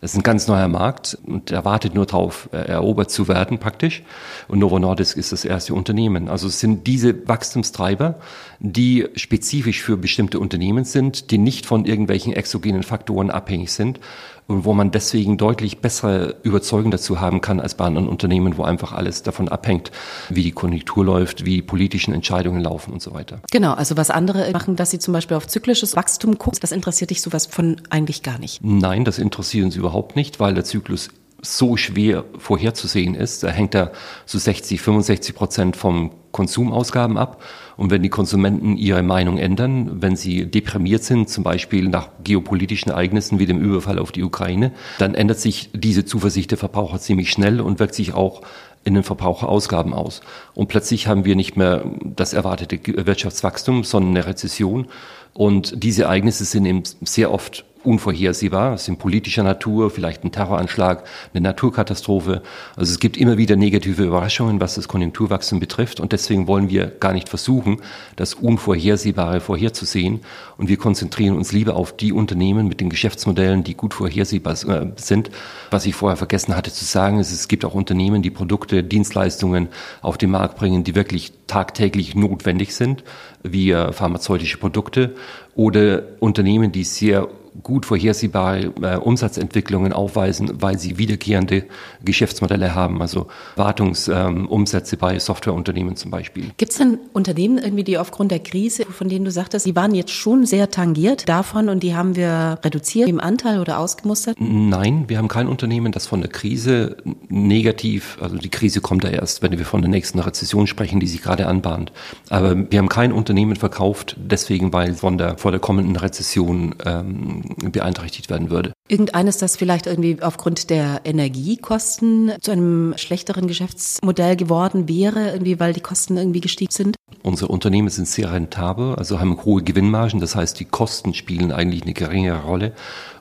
Das 0.01 0.13
ist 0.13 0.19
ein 0.19 0.23
ganz 0.23 0.47
neuer 0.47 0.69
Markt 0.69 1.19
und 1.27 1.51
er 1.51 1.65
wartet 1.65 1.95
nur 1.95 2.07
darauf, 2.07 2.49
äh, 2.53 2.59
erobert 2.59 3.11
zu 3.11 3.29
werden 3.29 3.59
praktisch. 3.59 4.03
Und 4.49 4.59
Novo 4.59 4.79
Nordisk 4.79 5.17
ist 5.17 5.33
das 5.33 5.45
erste 5.45 5.75
Unternehmen. 5.75 6.29
Also 6.29 6.49
es 6.49 6.61
sind 6.61 6.87
diese 6.87 7.27
Wachstumstreiber, 7.29 8.17
die 8.61 9.09
spezifisch 9.17 9.83
für 9.83 9.97
bestimmte 9.97 10.39
Unternehmen 10.39 10.85
sind, 10.85 11.31
die 11.31 11.39
nicht 11.39 11.67
von 11.67 11.85
irgendwelchen 11.85 12.33
exogenen 12.33 12.83
Faktoren 12.83 13.31
abhängig 13.31 13.73
sind 13.73 14.01
und 14.47 14.65
wo 14.65 14.73
man 14.73 14.91
deswegen 14.91 15.39
deutlich 15.39 15.79
bessere 15.79 16.37
Überzeugung 16.43 16.91
dazu 16.91 17.21
haben 17.21 17.41
kann 17.41 17.61
als 17.61 17.75
bei 17.75 17.85
anderen 17.85 18.09
Unternehmen, 18.09 18.57
wo 18.57 18.63
einfach 18.63 18.93
alles 18.93 19.23
davon 19.23 19.49
abhängt, 19.49 19.91
wie 20.29 20.43
die 20.43 20.53
Konjunktur 20.53 21.05
läuft, 21.05 21.45
wie 21.45 21.57
die 21.57 21.63
politischen 21.63 22.15
Entscheidungen 22.15 22.61
laufen 22.61 22.93
und 22.93 23.03
so 23.03 23.13
weiter. 23.15 23.41
Genau, 23.51 23.75
also 23.75 23.97
was 23.97 24.11
andere 24.11 24.51
machen, 24.53 24.77
dass 24.77 24.91
sie 24.91 24.99
zum 24.99 25.13
Beispiel 25.13 25.37
auf 25.37 25.47
zyklisches 25.47 25.97
Wachstum 25.97 26.39
gucken, 26.39 26.59
das 26.61 26.73
interessiert 26.73 27.11
dich 27.11 27.23
sowas 27.23 27.47
von 27.47 27.81
eigentlich 27.91 28.23
gar 28.23 28.39
nicht. 28.39 28.61
Nein, 28.63 29.05
das 29.05 29.19
interessiert 29.19 29.65
uns 29.65 29.77
überhaupt 29.77 30.17
nicht, 30.17 30.39
weil 30.39 30.55
der 30.55 30.65
Zyklus 30.65 31.11
so 31.43 31.77
schwer 31.77 32.25
vorherzusehen 32.39 33.15
ist. 33.15 33.43
Da 33.43 33.49
hängt 33.49 33.75
er 33.75 33.93
so 34.25 34.39
60, 34.39 34.81
65 34.81 35.35
Prozent 35.35 35.77
vom 35.77 36.13
Konsumausgaben 36.37 37.17
ab. 37.17 37.43
Und 37.79 37.91
wenn 37.91 38.03
die 38.03 38.11
Konsumenten 38.11 38.77
ihre 38.77 39.03
Meinung 39.03 39.39
ändern, 39.39 40.03
wenn 40.03 40.17
sie 40.17 40.45
deprimiert 40.45 41.03
sind, 41.03 41.31
zum 41.31 41.45
Beispiel 41.45 41.89
nach 41.89 42.09
geopolitischen 42.23 42.93
Ereignissen 42.93 43.39
wie 43.39 43.47
dem 43.47 43.59
Überfall 43.59 43.99
auf 43.99 44.13
die 44.13 44.23
Ukraine, 44.23 44.73
dann 44.99 45.15
ändert 45.15 45.41
sich 45.41 45.71
diese 45.73 46.05
Zuversicht 46.05 46.51
der 46.51 46.59
Verbraucher 46.59 47.01
ziemlich 47.01 47.31
schnell 47.31 47.63
und 47.63 47.79
wirkt 47.79 47.95
sich 47.95 48.13
auch 48.13 48.43
in 48.85 48.93
den 48.93 49.03
Verbraucherausgaben 49.03 49.95
aus. 49.95 50.21
Und 50.55 50.69
plötzlich 50.69 51.07
haben 51.07 51.25
wir 51.25 51.37
nicht 51.37 51.57
mehr 51.57 51.85
das 52.05 52.35
erwartete 52.35 52.79
Wirtschaftswachstum, 53.07 53.83
sondern 53.83 54.11
eine 54.11 54.27
Rezession. 54.27 54.89
Und 55.33 55.83
diese 55.83 56.03
Ereignisse 56.03 56.45
sind 56.45 56.67
eben 56.67 56.83
sehr 57.01 57.33
oft 57.33 57.65
unvorhersehbar. 57.87 58.75
Es 58.75 58.85
sind 58.85 58.99
politischer 58.99 59.43
Natur, 59.43 59.91
vielleicht 59.91 60.25
ein 60.25 60.33
Terroranschlag, 60.33 61.05
eine 61.33 61.43
Naturkatastrophe. 61.43 62.43
Also 62.75 62.93
es 62.93 62.99
gibt 62.99 63.17
immer 63.17 63.39
wieder 63.39 63.57
negative 63.57 64.05
Überraschungen, 64.05 64.61
was 64.61 64.75
das 64.75 64.89
Konjunkturwachstum 64.89 65.61
betrifft. 65.61 66.01
Und 66.01 66.13
deswegen 66.13 66.47
wollen 66.47 66.69
wir 66.69 66.87
gar 66.87 67.13
nicht 67.13 67.29
versuchen, 67.29 67.79
das 68.17 68.35
Unvorhersehbare 68.35 69.41
vorherzusehen. 69.41 70.21
Und 70.59 70.69
wir 70.69 70.77
konzentrieren 70.77 71.37
uns 71.37 71.53
lieber 71.53 71.77
auf 71.77 71.97
die 71.97 72.13
Unternehmen 72.13 72.69
mit 72.69 72.81
den 72.81 72.91
Geschäftsmodellen, 72.91 73.65
die 73.65 73.75
gut 73.75 73.95
vorhersehbar 73.95 74.55
äh, 74.55 74.93
sind. 74.97 75.31
Was 75.71 75.87
ich 75.87 75.95
vorher 75.95 76.17
vergessen 76.17 76.57
hatte 76.57 76.73
zu 76.73 76.85
sagen, 76.85 77.21
ist, 77.21 77.33
es 77.33 77.49
gibt 77.49 77.65
auch 77.65 77.75
Unternehmen, 77.75 78.23
die 78.23 78.31
Produkte, 78.31 78.83
Dienstleistungen 78.83 79.69
auf 80.03 80.19
den 80.19 80.31
Markt 80.31 80.57
bringen, 80.57 80.85
die 80.85 80.95
wirklich 80.95 81.33
tagtäglich 81.47 82.15
notwendig 82.15 82.75
sind, 82.75 83.05
wie 83.43 83.71
äh, 83.71 83.93
pharmazeutische 83.93 84.59
Produkte 84.59 85.15
oder 85.55 86.03
Unternehmen, 86.21 86.73
die 86.73 86.85
sehr 86.85 87.29
gut 87.63 87.87
vorhersehbare 87.87 88.73
äh, 88.83 88.97
Umsatzentwicklungen 88.97 89.93
aufweisen, 89.93 90.51
weil 90.61 90.79
sie 90.79 90.99
wiederkehrende 90.99 91.65
Geschäftsmodelle 92.05 92.75
haben, 92.75 93.01
also 93.01 93.27
Wartungsumsätze 93.57 94.97
ähm, 94.97 95.01
bei 95.01 95.19
Softwareunternehmen 95.19 95.97
zum 95.97 96.11
Beispiel. 96.11 96.51
Gibt 96.57 96.73
es 96.73 96.79
denn 96.79 96.99
Unternehmen 97.13 97.59
irgendwie, 97.59 97.85
die 97.85 97.99
aufgrund 97.99 98.31
der 98.31 98.41
Krise, 98.41 98.85
von 98.85 99.09
denen 99.09 99.25
du 99.25 99.31
sagtest, 99.31 99.67
die 99.67 99.77
waren 99.77 99.95
jetzt 99.95 100.11
schon 100.13 100.47
sehr 100.47 100.71
tangiert 100.71 101.29
davon 101.29 101.69
und 101.69 101.83
die 101.83 101.95
haben 101.95 102.17
wir 102.17 102.59
reduziert 102.63 103.09
im 103.09 103.21
Anteil 103.21 103.61
oder 103.61 103.79
ausgemustert? 103.79 104.37
Nein, 104.39 105.05
wir 105.09 105.19
haben 105.19 105.29
kein 105.29 105.49
Unternehmen, 105.49 105.93
das 105.93 106.07
von 106.07 106.21
der 106.21 106.31
Krise 106.31 106.97
negativ, 107.29 108.19
also 108.21 108.37
die 108.37 108.49
Krise 108.49 108.81
kommt 108.81 109.05
ja 109.05 109.11
erst, 109.11 109.43
wenn 109.43 109.57
wir 109.57 109.65
von 109.65 109.83
der 109.83 109.91
nächsten 109.91 110.19
Rezession 110.19 110.67
sprechen, 110.67 111.01
die 111.01 111.07
sich 111.07 111.23
gerade 111.23 111.47
anbahnt. 111.47 111.93
Aber 112.29 112.71
wir 112.71 112.79
haben 112.79 112.89
kein 112.89 113.13
Unternehmen 113.13 113.57
verkauft, 113.57 114.17
deswegen, 114.19 114.73
weil 114.73 114.95
von 114.95 115.19
der 115.19 115.39
vor 115.39 115.51
der 115.51 115.61
kommenden 115.61 115.97
Rezession 115.97 116.75
ähm, 116.85 117.43
beeinträchtigt 117.73 118.31
werden 118.31 118.51
würde. 118.51 118.73
Irgendeines, 118.89 119.39
das 119.39 119.57
vielleicht 119.57 119.87
irgendwie 119.87 120.23
aufgrund 120.23 120.71
der 120.71 121.01
Energiekosten 121.05 122.33
zu 122.41 122.53
einem 122.53 122.95
schlechteren 122.97 123.47
Geschäftsmodell 123.49 124.37
geworden 124.37 124.89
wäre, 124.89 125.33
irgendwie 125.33 125.59
weil 125.59 125.73
die 125.73 125.81
Kosten 125.81 126.17
irgendwie 126.17 126.41
gestiegen 126.41 126.73
sind? 126.73 126.97
Unsere 127.23 127.49
Unternehmen 127.49 127.89
sind 127.89 128.07
sehr 128.07 128.33
rentabel, 128.33 128.95
also 128.95 129.19
haben 129.19 129.45
hohe 129.45 129.63
Gewinnmargen. 129.63 130.21
Das 130.21 130.37
heißt, 130.37 130.59
die 130.61 130.65
Kosten 130.65 131.15
spielen 131.15 131.53
eigentlich 131.53 131.83
eine 131.83 131.95
geringere 131.95 132.45
Rolle. 132.45 132.73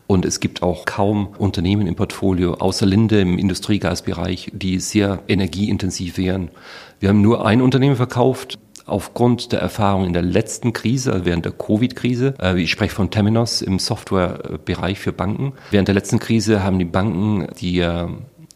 Und 0.08 0.26
es 0.26 0.40
gibt 0.40 0.62
auch 0.62 0.86
kaum 0.86 1.30
Unternehmen 1.40 1.88
im 1.88 1.96
Portfolio, 1.96 2.56
außer 2.56 2.86
Linde 2.86 3.22
im 3.22 3.40
Industriegasbereich, 3.40 4.52
die 4.54 4.80
sehr 4.80 5.24
energieintensiv 5.28 6.18
wären. 6.18 6.50
Wir 7.00 7.10
haben 7.10 7.22
nur 7.22 7.46
ein 7.46 7.62
Unternehmen 7.62 7.96
verkauft, 7.96 8.60
aufgrund 8.86 9.52
der 9.52 9.60
Erfahrung 9.60 10.06
in 10.06 10.14
der 10.14 10.22
letzten 10.22 10.74
Krise, 10.74 11.22
während 11.24 11.46
der 11.46 11.52
Covid-Krise. 11.52 12.36
Äh, 12.42 12.62
ich 12.62 12.72
spreche 12.72 12.94
von 12.94 13.12
Temenos 13.12 13.62
im 13.62 13.80
Softwarebereich 13.80 15.00
für 15.00 15.12
Banken. 15.12 15.54
Während 15.72 15.88
der 15.88 15.96
letzten 15.96 16.20
Krise 16.20 16.64
haben 16.64 16.80
die 16.80 16.86
Banken 16.86 17.48
die 17.60 17.80
äh, 17.80 18.08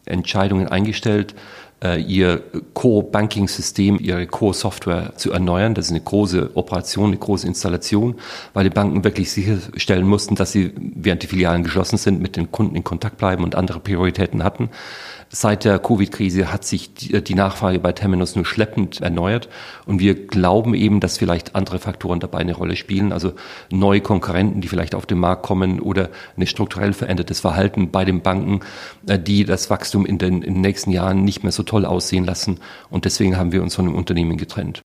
Entscheidungen 0.06 0.68
eingestellt, 0.68 1.34
äh, 1.82 2.00
ihr 2.00 2.42
Core-Banking-System, 2.74 3.98
ihre 4.00 4.26
Core-Software 4.26 5.14
zu 5.16 5.32
erneuern. 5.32 5.74
Das 5.74 5.86
ist 5.86 5.92
eine 5.92 6.00
große 6.00 6.50
Operation, 6.54 7.08
eine 7.08 7.16
große 7.16 7.46
Installation, 7.46 8.16
weil 8.52 8.64
die 8.64 8.70
Banken 8.70 9.04
wirklich 9.04 9.32
sicherstellen 9.32 10.06
mussten, 10.06 10.34
dass 10.34 10.52
sie, 10.52 10.72
während 10.76 11.22
die 11.22 11.26
Filialen 11.26 11.64
geschlossen 11.64 11.96
sind, 11.96 12.20
mit 12.20 12.36
den 12.36 12.50
Kunden 12.50 12.76
in 12.76 12.84
Kontakt 12.84 13.16
bleiben 13.16 13.44
und 13.44 13.54
andere 13.54 13.80
Prioritäten 13.80 14.44
hatten. 14.44 14.68
Seit 15.32 15.64
der 15.64 15.78
Covid-Krise 15.78 16.52
hat 16.52 16.64
sich 16.64 16.92
die 16.92 17.34
Nachfrage 17.36 17.78
bei 17.78 17.92
Terminus 17.92 18.34
nur 18.34 18.44
schleppend 18.44 19.00
erneuert. 19.00 19.48
Und 19.86 20.00
wir 20.00 20.26
glauben 20.26 20.74
eben, 20.74 20.98
dass 20.98 21.18
vielleicht 21.18 21.54
andere 21.54 21.78
Faktoren 21.78 22.18
dabei 22.18 22.38
eine 22.38 22.52
Rolle 22.52 22.74
spielen, 22.74 23.12
also 23.12 23.34
neue 23.70 24.00
Konkurrenten, 24.00 24.60
die 24.60 24.66
vielleicht 24.66 24.96
auf 24.96 25.06
den 25.06 25.18
Markt 25.18 25.44
kommen 25.44 25.78
oder 25.78 26.08
ein 26.36 26.48
strukturell 26.48 26.92
verändertes 26.94 27.38
Verhalten 27.38 27.92
bei 27.92 28.04
den 28.04 28.22
Banken, 28.22 28.60
äh, 29.06 29.20
die 29.20 29.44
das 29.44 29.70
Wachstum 29.70 30.04
in 30.04 30.18
den, 30.18 30.42
in 30.42 30.54
den 30.54 30.62
nächsten 30.62 30.90
Jahren 30.90 31.22
nicht 31.22 31.44
mehr 31.44 31.52
so 31.52 31.62
toll 31.62 31.86
aussehen 31.86 32.24
lassen. 32.24 32.58
Und 32.90 33.04
deswegen 33.04 33.36
haben 33.36 33.52
wir 33.52 33.62
uns 33.62 33.76
von 33.76 33.84
dem 33.84 33.94
Unternehmen 33.94 34.36
getrennt. 34.36 34.82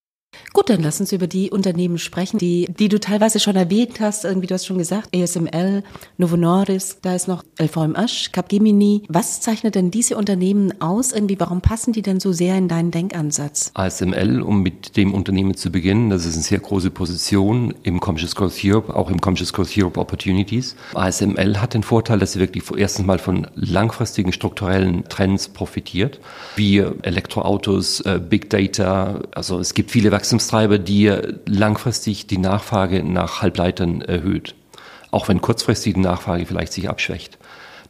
Gut, 0.53 0.69
dann 0.69 0.81
lass 0.81 0.99
uns 0.99 1.11
über 1.11 1.27
die 1.27 1.51
Unternehmen 1.51 1.97
sprechen, 1.97 2.37
die, 2.37 2.67
die 2.79 2.89
du 2.89 2.99
teilweise 2.99 3.39
schon 3.39 3.55
erwähnt 3.55 3.99
hast. 3.99 4.25
Irgendwie, 4.25 4.47
du 4.47 4.53
hast 4.53 4.65
schon 4.65 4.77
gesagt, 4.77 5.15
ASML, 5.15 5.83
Novo 6.17 6.37
Nordisk, 6.37 7.01
da 7.01 7.15
ist 7.15 7.27
noch 7.27 7.43
LVMH, 7.59 8.31
Capgemini. 8.31 9.03
Was 9.09 9.41
zeichnet 9.41 9.75
denn 9.75 9.91
diese 9.91 10.17
Unternehmen 10.17 10.81
aus? 10.81 11.11
Irgendwie, 11.11 11.39
warum 11.39 11.61
passen 11.61 11.93
die 11.93 12.01
denn 12.01 12.19
so 12.19 12.31
sehr 12.31 12.57
in 12.57 12.67
deinen 12.67 12.91
Denkansatz? 12.91 13.71
ASML, 13.73 14.41
um 14.41 14.61
mit 14.61 14.97
dem 14.97 15.13
Unternehmen 15.13 15.55
zu 15.55 15.71
beginnen, 15.71 16.09
das 16.09 16.25
ist 16.25 16.35
eine 16.35 16.43
sehr 16.43 16.59
große 16.59 16.91
Position 16.91 17.73
im 17.83 17.99
Conscious 17.99 18.35
Growth 18.35 18.63
Europe, 18.63 18.95
auch 18.95 19.09
im 19.09 19.19
Conscious 19.19 19.53
Growth 19.53 19.77
Europe 19.77 19.99
Opportunities. 19.99 20.75
ASML 20.93 21.59
hat 21.59 21.73
den 21.73 21.83
Vorteil, 21.83 22.19
dass 22.19 22.33
sie 22.33 22.39
wirklich 22.39 22.63
erstens 22.75 23.05
mal 23.05 23.19
von 23.19 23.47
langfristigen 23.55 24.31
strukturellen 24.31 25.03
Trends 25.09 25.47
profitiert, 25.49 26.19
wie 26.55 26.77
Elektroautos, 26.77 28.01
äh, 28.01 28.19
Big 28.19 28.49
Data. 28.49 29.21
Also 29.33 29.59
es 29.59 29.73
gibt 29.73 29.91
viele 29.91 30.11
Wachstums 30.11 30.34
Wachstumstreiber, 30.35 30.79
die 30.79 31.13
langfristig 31.45 32.27
die 32.27 32.37
Nachfrage 32.37 33.03
nach 33.03 33.41
Halbleitern 33.41 34.01
erhöht, 34.01 34.53
auch 35.11 35.29
wenn 35.29 35.39
kurzfristig 35.39 35.93
die 35.93 36.01
Nachfrage 36.01 36.45
vielleicht 36.45 36.73
sich 36.73 36.89
abschwächt. 36.89 37.37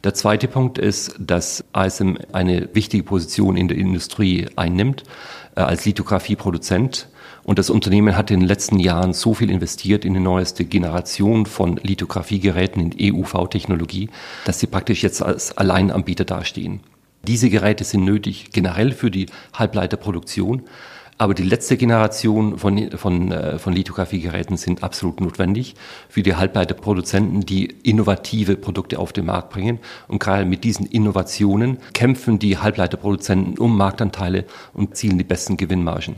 Der 0.04 0.14
zweite 0.14 0.46
Punkt 0.46 0.78
ist, 0.78 1.16
dass 1.18 1.64
ASM 1.72 2.14
eine 2.32 2.68
wichtige 2.72 3.02
Position 3.02 3.56
in 3.56 3.66
der 3.66 3.76
Industrie 3.76 4.46
einnimmt 4.54 5.02
äh, 5.56 5.60
als 5.62 5.84
Lithografieproduzent. 5.86 7.08
Und 7.42 7.58
das 7.58 7.68
Unternehmen 7.68 8.16
hat 8.16 8.30
in 8.30 8.40
den 8.40 8.46
letzten 8.46 8.78
Jahren 8.78 9.12
so 9.12 9.34
viel 9.34 9.50
investiert 9.50 10.04
in 10.04 10.14
die 10.14 10.20
neueste 10.20 10.64
Generation 10.64 11.46
von 11.46 11.78
Lithografiegeräten 11.82 12.92
in 12.92 13.14
EUV-Technologie, 13.14 14.08
dass 14.44 14.60
sie 14.60 14.68
praktisch 14.68 15.02
jetzt 15.02 15.20
als 15.20 15.56
Alleinanbieter 15.58 16.24
dastehen. 16.24 16.80
Diese 17.26 17.50
Geräte 17.50 17.82
sind 17.82 18.04
nötig 18.04 18.50
generell 18.52 18.92
für 18.92 19.10
die 19.10 19.26
Halbleiterproduktion, 19.52 20.62
aber 21.18 21.34
die 21.34 21.42
letzte 21.42 21.76
Generation 21.76 22.58
von, 22.58 22.90
von, 22.92 23.32
äh, 23.32 23.58
von 23.58 23.72
Lithografiegeräten 23.72 24.56
sind 24.56 24.82
absolut 24.82 25.20
notwendig 25.20 25.74
für 26.08 26.22
die 26.22 26.34
Halbleiterproduzenten, 26.34 27.40
die 27.46 27.66
innovative 27.82 28.56
Produkte 28.56 28.98
auf 28.98 29.12
den 29.12 29.26
Markt 29.26 29.50
bringen. 29.50 29.78
Und 30.08 30.18
gerade 30.18 30.44
mit 30.44 30.64
diesen 30.64 30.86
Innovationen 30.86 31.78
kämpfen 31.94 32.38
die 32.38 32.58
Halbleiterproduzenten 32.58 33.58
um 33.58 33.76
Marktanteile 33.76 34.44
und 34.74 34.96
zielen 34.96 35.18
die 35.18 35.24
besten 35.24 35.56
Gewinnmargen. 35.56 36.16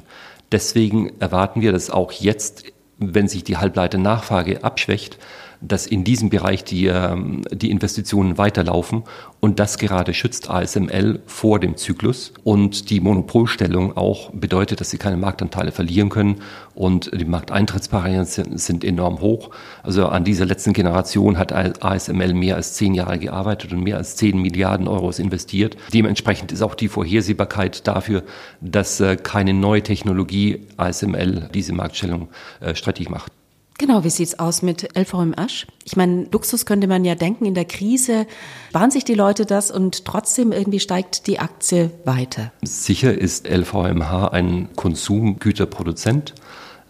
Deswegen 0.51 1.13
erwarten 1.21 1.61
wir, 1.61 1.73
dass 1.73 1.91
auch 1.91 2.11
jetzt, 2.11 2.65
wenn 2.99 3.29
sich 3.29 3.45
die 3.45 3.59
Halbleiternachfrage 3.59 4.65
abschwächt, 4.65 5.19
dass 5.61 5.87
in 5.87 6.05
diesem 6.05 6.31
Bereich 6.31 6.65
die, 6.65 6.87
ähm, 6.87 7.43
die 7.53 7.71
Investitionen 7.71 8.39
weiterlaufen 8.39 9.05
und 9.41 9.59
das 9.59 9.79
gerade 9.79 10.15
schützt 10.15 10.51
ASML 10.51 11.21
vor 11.27 11.61
dem 11.61 11.77
Zyklus 11.77 12.33
und 12.45 12.91
die 12.91 13.01
Monopolstellung 13.01 13.97
auch 13.97 14.31
bedeutet, 14.31 14.81
dass 14.81 14.91
sie 14.91 14.99
keine 14.99 15.17
Marktanteile 15.17 15.73
verlieren 15.73 16.09
können 16.09 16.37
und 16.75 17.11
die 17.19 17.25
Markteintrittsbarrieren 17.25 18.25
sind, 18.25 18.85
enorm 18.85 19.21
hoch. 19.21 19.51
Also 19.83 20.07
an 20.07 20.25
dieser 20.25 20.47
letzten 20.47 20.73
Generation 20.73 21.39
hat 21.39 21.53
ASML 21.53 22.35
mehr 22.35 22.57
als 22.57 22.75
zehn 22.75 22.95
Jahre 22.95 23.19
gearbeitet 23.19 23.73
und 23.73 23.83
mehr 23.83 23.97
als 23.97 24.17
zehn 24.17 24.41
Milliarden 24.41 24.87
Euros 24.89 25.19
investiert. 25.19 25.77
Dementsprechend 25.93 26.53
ist 26.53 26.63
auch 26.63 26.75
die 26.75 26.89
Vorhersehbarkeit 26.89 27.87
dafür, 27.87 28.23
dass 28.61 29.01
äh, 29.01 29.17
keine 29.17 29.55
neue 29.55 29.83
Technologie 29.83 30.67
ASML 30.77 31.49
diese 31.53 31.73
Marktstellung 31.73 32.29
äh, 32.61 32.75
strittig 32.75 33.09
macht. 33.09 33.38
Genau, 33.81 34.03
wie 34.03 34.11
sieht's 34.11 34.41
aus 34.41 34.63
mit 34.63 34.89
LVMH? 34.99 35.67
Ich 35.85 35.95
meine, 35.95 36.27
Luxus 36.33 36.67
könnte 36.67 36.89
man 36.89 37.05
ja 37.05 37.15
denken, 37.15 37.45
in 37.45 37.55
der 37.55 37.65
Krise 37.65 38.27
sparen 38.71 38.91
sich 38.91 39.05
die 39.05 39.15
Leute 39.15 39.47
das 39.47 39.71
und 39.71 40.05
trotzdem 40.05 40.51
irgendwie 40.51 40.81
steigt 40.81 41.29
die 41.29 41.39
Aktie 41.39 41.93
weiter. 42.05 42.51
Sicher 42.63 43.17
ist 43.17 43.47
LVMH 43.47 44.33
ein 44.33 44.69
Konsumgüterproduzent, 44.75 46.35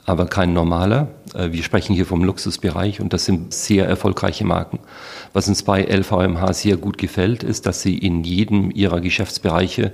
aber 0.07 0.25
kein 0.25 0.55
normaler. 0.55 1.09
Äh, 1.35 1.53
wir 1.53 1.63
sprechen 1.63 1.95
hier 1.95 2.07
vom 2.07 2.25
Luxusbereich 2.25 3.03
und 3.03 3.13
das 3.13 3.27
sind 3.27 3.53
sehr 3.53 3.87
erfolgreiche 3.87 4.47
Marken. 4.47 4.79
Was 5.35 5.47
uns 5.47 5.63
bei 5.65 5.83
LVMH 5.83 6.55
sehr 6.55 6.79
gut 6.79 6.97
gefällt, 6.97 7.43
ist, 7.43 7.67
dass 7.67 7.83
sie 7.83 7.99
in 7.99 8.25
jedem 8.25 8.71
ihrer 8.71 9.03
Geschäftsbereiche 9.03 9.93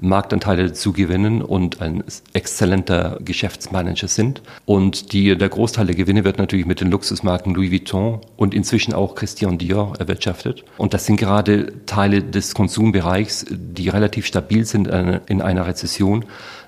Marktanteile 0.00 0.72
zu 0.72 0.92
gewinnen 0.92 1.42
und 1.42 1.80
ein 1.80 2.04
exzellenter 2.32 3.18
Geschäftsmanager 3.24 4.08
sind. 4.08 4.42
Und 4.64 5.12
die, 5.12 5.36
der 5.36 5.48
Großteil 5.48 5.86
der 5.86 5.96
Gewinne 5.96 6.24
wird 6.24 6.38
natürlich 6.38 6.66
mit 6.66 6.80
den 6.80 6.90
Luxusmarken 6.90 7.54
Louis 7.54 7.70
Vuitton 7.70 8.20
und 8.36 8.54
inzwischen 8.54 8.94
auch 8.94 9.14
Christian 9.14 9.58
Dior 9.58 9.94
erwirtschaftet. 9.98 10.64
Und 10.78 10.94
das 10.94 11.06
sind 11.06 11.16
gerade 11.16 11.72
Teile 11.86 12.22
des 12.22 12.54
Konsumbereichs, 12.54 13.46
die 13.50 13.88
relativ 13.88 14.26
stabil 14.26 14.64
sind 14.64 14.88
in 14.88 15.42
einer 15.42 15.66
Rezession 15.66 16.24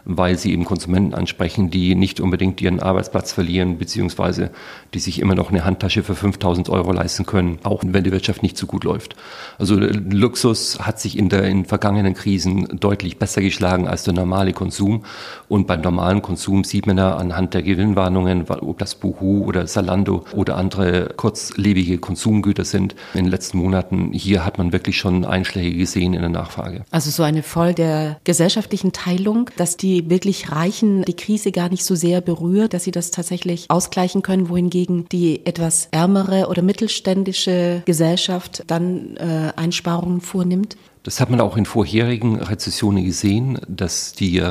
weil 0.09 0.39
sie 0.39 0.53
eben 0.53 0.65
Konsumenten 0.65 1.15
ansprechen, 1.15 1.71
die 1.71 1.95
nicht 1.95 2.19
unbedingt 2.19 2.61
ihren 2.63 2.81
Arbeitsplatz 2.81 3.31
verlieren, 3.31 3.77
beziehungsweise 3.77 4.51
die 4.95 4.99
sich 5.01 5.21
immer 5.21 5.35
noch 5.35 5.51
eine 5.51 5.67
Handtasche 5.67 6.03
für 6.03 6.15
5000 6.15 6.71
Euro 6.71 6.93
leisten 6.93 7.27
können, 7.27 7.59
auch 7.63 7.83
wenn 7.87 8.05
die 8.05 8.11
Wirtschaft 8.11 8.43
nicht 8.43 8.57
so 8.57 8.67
gut 8.67 8.85
läuft. 8.85 9.15
Also 9.59 9.77
Luxus 9.77 10.81
hat 10.81 10.99
sich 10.99 11.19
in, 11.19 11.29
der, 11.29 11.45
in 11.45 11.67
vergangenen 11.67 12.15
Krisen 12.15 12.81
deutlich 12.81 13.19
besser 13.19 13.43
geschlagen 13.43 13.87
als 13.87 14.05
der 14.05 14.15
normale 14.15 14.55
Konsum. 14.55 15.05
Und 15.47 15.67
beim 15.67 15.83
normalen 15.83 16.23
Konsum 16.23 16.65
sieht 16.65 16.87
man 16.87 16.97
ja 16.97 17.15
anhand 17.15 17.53
der 17.53 17.63
Gewinnwarnungen, 17.63 18.49
ob 18.49 18.79
das 18.79 18.95
Boohoo 18.95 19.45
oder 19.45 19.67
Salando 19.67 20.25
oder 20.33 20.57
andere 20.57 21.13
kurzlebige 21.17 21.99
Konsumgüter 21.99 22.65
sind 22.65 22.95
in 23.13 23.25
den 23.25 23.31
letzten 23.31 23.59
Monaten. 23.59 24.13
Hier 24.15 24.47
hat 24.47 24.57
man 24.57 24.73
wirklich 24.73 24.97
schon 24.97 25.27
Einschläge 25.27 25.77
gesehen 25.77 26.15
in 26.15 26.21
der 26.21 26.31
Nachfrage. 26.31 26.85
Also 26.91 27.11
so 27.11 27.23
eine 27.23 27.43
voll 27.43 27.75
der 27.75 28.21
gesellschaftlichen 28.25 28.93
Teilung, 28.93 29.51
dass 29.59 29.77
die 29.77 29.98
wirklich 30.09 30.51
Reichen 30.51 31.03
die 31.03 31.17
Krise 31.17 31.53
gar 31.53 31.69
nicht 31.69 31.85
so 31.85 31.95
sehr 31.95 32.21
berührt, 32.21 32.75
dass 32.75 32.85
sie 32.85 32.91
das 32.91 33.11
tatsächlich 33.11 33.67
ausgleichen 33.69 34.23
können, 34.23 34.49
wohingegen 34.49 35.07
die 35.11 35.45
etwas 35.47 35.89
ärmere 35.91 36.49
oder 36.49 36.63
mittelständische 36.63 37.83
Gesellschaft 37.85 38.65
dann 38.67 39.17
äh, 39.17 39.53
Einsparungen 39.57 40.21
vornimmt? 40.21 40.77
Das 41.03 41.21
hat 41.21 41.31
man 41.31 41.41
auch 41.41 41.57
in 41.57 41.65
vorherigen 41.65 42.37
Rezessionen 42.37 43.05
gesehen, 43.05 43.59
dass 43.69 44.13
die 44.13 44.43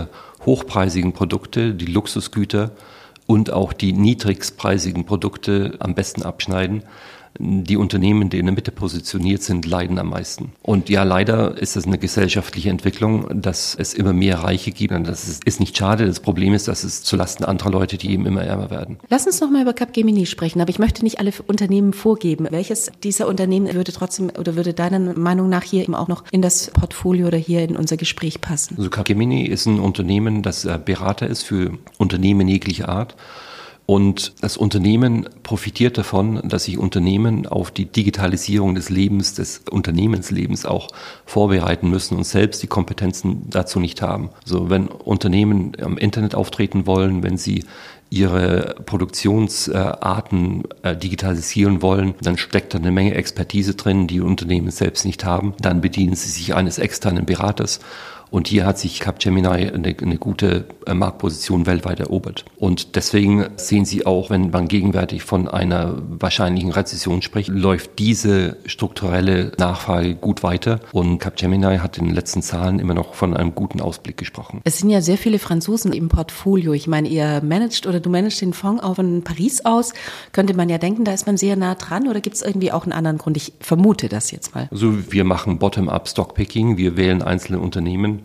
hochpreisigen 0.45 1.13
Produkte, 1.13 1.73
die 1.73 1.86
Luxusgüter 1.86 2.71
und 3.27 3.51
auch 3.51 3.73
die 3.73 3.93
niedrigpreisigen 3.93 5.05
Produkte 5.05 5.75
am 5.79 5.93
besten 5.93 6.23
abschneiden 6.23 6.83
die 7.39 7.78
Unternehmen, 7.78 8.30
die 8.30 8.39
in 8.39 8.45
der 8.45 8.56
Mitte 8.56 8.71
positioniert 8.71 9.43
sind, 9.43 9.65
leiden 9.65 10.00
am 10.00 10.10
meisten. 10.10 10.52
Und 10.62 10.89
ja, 10.89 11.04
leider 11.04 11.58
ist 11.58 11.76
es 11.76 11.86
eine 11.86 11.97
gesellschaftliche 11.97 12.69
Entwicklung, 12.69 13.41
dass 13.41 13.76
es 13.76 13.93
immer 13.93 14.13
mehr 14.13 14.39
Reiche 14.39 14.71
gibt. 14.71 14.93
Und 14.93 15.08
das 15.08 15.39
ist 15.43 15.60
nicht 15.60 15.78
schade. 15.78 16.06
Das 16.06 16.19
Problem 16.19 16.54
ist, 16.54 16.67
dass 16.67 16.84
es 16.84 17.04
zulasten 17.04 17.45
anderer 17.45 17.71
Leute, 17.71 17.97
die 17.97 18.12
eben 18.12 18.26
immer 18.26 18.43
ärmer 18.43 18.69
werden. 18.69 18.97
Lass 19.10 19.26
uns 19.26 19.39
noch 19.41 19.50
mal 19.50 19.62
über 19.62 19.73
Capgemini 19.73 20.26
sprechen. 20.26 20.62
Aber 20.62 20.69
ich 20.69 20.80
möchte 20.80 21.04
nicht 21.04 21.19
alle 21.19 21.32
Unternehmen 21.47 21.93
vorgeben. 21.93 22.47
Welches 22.50 22.91
dieser 23.04 23.28
Unternehmen 23.28 23.73
würde 23.73 23.91
trotzdem 23.91 24.32
oder 24.38 24.56
würde 24.56 24.73
deiner 24.73 25.00
Meinung 25.00 25.50
nach 25.50 25.63
hier 25.63 25.84
eben 25.84 25.95
auch 25.95 26.08
noch 26.08 26.23
in 26.32 26.41
das 26.41 26.71
Portfolio 26.71 27.28
oder 27.28 27.38
hier 27.38 27.63
in 27.63 27.76
unser 27.76 27.97
Gespräch 27.97 28.41
passen? 28.41 28.76
Also 28.78 28.89
Capgemini 28.89 29.45
ist 29.45 29.65
ein 29.65 29.80
Unternehmen, 29.80 30.41
das 30.41 30.67
Berater 30.86 31.28
ist 31.28 31.43
für 31.43 31.78
Unternehmen 31.97 32.47
jeglicher 32.47 32.89
Art 32.89 33.15
Und 33.88 34.34
das 34.41 34.58
Unternehmen 34.58 35.30
profitiert 35.43 35.97
davon, 35.97 36.41
dass 36.43 36.65
sich 36.65 36.78
Unternehmen 36.78 37.47
auf 37.47 37.71
die 37.71 37.86
Digitalisierung 37.86 38.76
des 38.76 38.89
Lebens, 38.89 39.34
des 39.34 39.62
Unternehmenslebens 39.71 40.65
auch 40.65 40.89
vorbereiten 41.26 41.89
müssen 41.89 42.17
und 42.17 42.26
selbst 42.26 42.62
die 42.62 42.67
Kompetenzen 42.67 43.50
dazu 43.50 43.80
nicht 43.80 44.02
haben. 44.02 44.30
So, 44.43 44.69
wenn 44.69 44.89
Unternehmen 44.89 45.71
am 45.82 45.97
Internet 45.97 46.36
auftreten 46.36 46.86
wollen, 46.86 47.23
wenn 47.23 47.38
sie 47.38 47.63
ihre 48.10 48.76
Produktionsarten 48.86 50.63
äh, 50.82 50.97
digitalisieren 50.97 51.82
wollen, 51.82 52.13
dann 52.21 52.38
steckt 52.38 52.73
da 52.73 52.80
eine 52.80 52.91
Menge 52.91 53.15
Expertise 53.15 53.76
drin, 53.76 54.08
die 54.08 54.19
Unternehmen 54.19 54.69
selbst 54.71 55.06
nicht 55.06 55.23
haben. 55.23 55.54
Dann 55.62 55.80
bedienen 55.80 56.15
sie 56.15 56.30
sich 56.30 56.54
eines 56.54 56.78
externen 56.78 57.26
Beraters 57.26 57.80
und 58.29 58.47
hier 58.47 58.65
hat 58.65 58.77
sich 58.77 58.99
Capgemini 58.99 59.47
eine, 59.47 59.95
eine 60.01 60.17
gute 60.17 60.65
äh, 60.85 60.93
Marktposition 60.93 61.65
weltweit 61.65 61.99
erobert. 61.99 62.45
Und 62.57 62.95
deswegen 62.95 63.47
sehen 63.55 63.85
Sie 63.85 64.05
auch, 64.05 64.29
wenn 64.29 64.49
man 64.49 64.67
gegenwärtig 64.67 65.23
von 65.23 65.47
einer 65.47 65.95
wahrscheinlichen 66.09 66.71
Rezession 66.71 67.21
spricht, 67.21 67.49
läuft 67.49 67.99
diese 67.99 68.57
strukturelle 68.65 69.51
Nachfrage 69.57 70.15
gut 70.15 70.43
weiter. 70.43 70.79
Und 70.91 71.19
Capgemini 71.19 71.77
hat 71.77 71.97
in 71.97 72.05
den 72.05 72.15
letzten 72.15 72.41
Zahlen 72.41 72.79
immer 72.79 72.93
noch 72.93 73.13
von 73.13 73.35
einem 73.35 73.55
guten 73.55 73.81
Ausblick 73.81 74.17
gesprochen. 74.17 74.61
Es 74.63 74.79
sind 74.79 74.89
ja 74.89 75.01
sehr 75.01 75.17
viele 75.17 75.39
Franzosen 75.39 75.93
im 75.93 76.09
Portfolio. 76.09 76.73
Ich 76.73 76.87
meine, 76.87 77.07
ihr 77.07 77.41
managt 77.43 77.87
oder 77.87 77.99
du 77.99 78.09
managst 78.09 78.41
den 78.41 78.53
Fonds 78.53 78.83
auch 78.83 78.95
von 78.95 79.23
Paris 79.23 79.63
aus. 79.65 79.93
Könnte 80.31 80.53
man 80.53 80.69
ja 80.69 80.77
denken, 80.77 81.05
da 81.05 81.13
ist 81.13 81.27
man 81.27 81.37
sehr 81.37 81.55
nah 81.55 81.75
dran 81.75 82.07
oder 82.07 82.21
gibt 82.21 82.35
es 82.35 82.41
irgendwie 82.41 82.71
auch 82.71 82.83
einen 82.83 82.93
anderen 82.93 83.17
Grund? 83.17 83.37
Ich 83.37 83.53
vermute 83.59 84.09
das 84.09 84.31
jetzt 84.31 84.53
mal. 84.55 84.67
Also 84.71 85.11
wir 85.11 85.23
machen 85.23 85.59
Bottom-up 85.59 86.07
Stockpicking. 86.07 86.77
Wir 86.77 86.97
wählen 86.97 87.21
einzelne 87.21 87.59
Unternehmen 87.59 88.16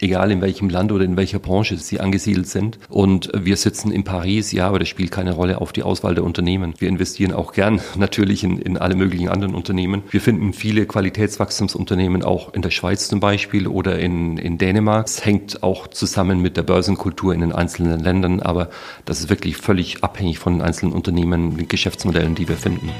egal 0.00 0.30
in 0.30 0.40
welchem 0.40 0.68
Land 0.68 0.92
oder 0.92 1.04
in 1.04 1.16
welcher 1.16 1.38
Branche 1.38 1.76
sie 1.76 2.00
angesiedelt 2.00 2.46
sind. 2.48 2.78
Und 2.88 3.30
wir 3.34 3.56
sitzen 3.56 3.90
in 3.90 4.04
Paris, 4.04 4.52
ja, 4.52 4.68
aber 4.68 4.78
das 4.78 4.88
spielt 4.88 5.10
keine 5.10 5.32
Rolle 5.32 5.60
auf 5.60 5.72
die 5.72 5.82
Auswahl 5.82 6.14
der 6.14 6.24
Unternehmen. 6.24 6.74
Wir 6.78 6.88
investieren 6.88 7.32
auch 7.32 7.52
gern 7.52 7.80
natürlich 7.96 8.44
in, 8.44 8.58
in 8.58 8.76
alle 8.76 8.94
möglichen 8.94 9.28
anderen 9.28 9.54
Unternehmen. 9.54 10.02
Wir 10.10 10.20
finden 10.20 10.52
viele 10.52 10.86
Qualitätswachstumsunternehmen 10.86 12.22
auch 12.22 12.54
in 12.54 12.62
der 12.62 12.70
Schweiz 12.70 13.08
zum 13.08 13.20
Beispiel 13.20 13.66
oder 13.66 13.98
in, 13.98 14.38
in 14.38 14.58
Dänemark. 14.58 15.06
Es 15.06 15.24
hängt 15.24 15.62
auch 15.62 15.88
zusammen 15.88 16.40
mit 16.40 16.56
der 16.56 16.62
Börsenkultur 16.62 17.34
in 17.34 17.40
den 17.40 17.52
einzelnen 17.52 18.00
Ländern, 18.00 18.40
aber 18.40 18.70
das 19.04 19.20
ist 19.20 19.30
wirklich 19.30 19.56
völlig 19.56 20.04
abhängig 20.04 20.38
von 20.38 20.54
den 20.54 20.62
einzelnen 20.62 20.92
Unternehmen, 20.92 21.56
den 21.56 21.68
Geschäftsmodellen, 21.68 22.34
die 22.34 22.48
wir 22.48 22.56
finden. 22.56 22.90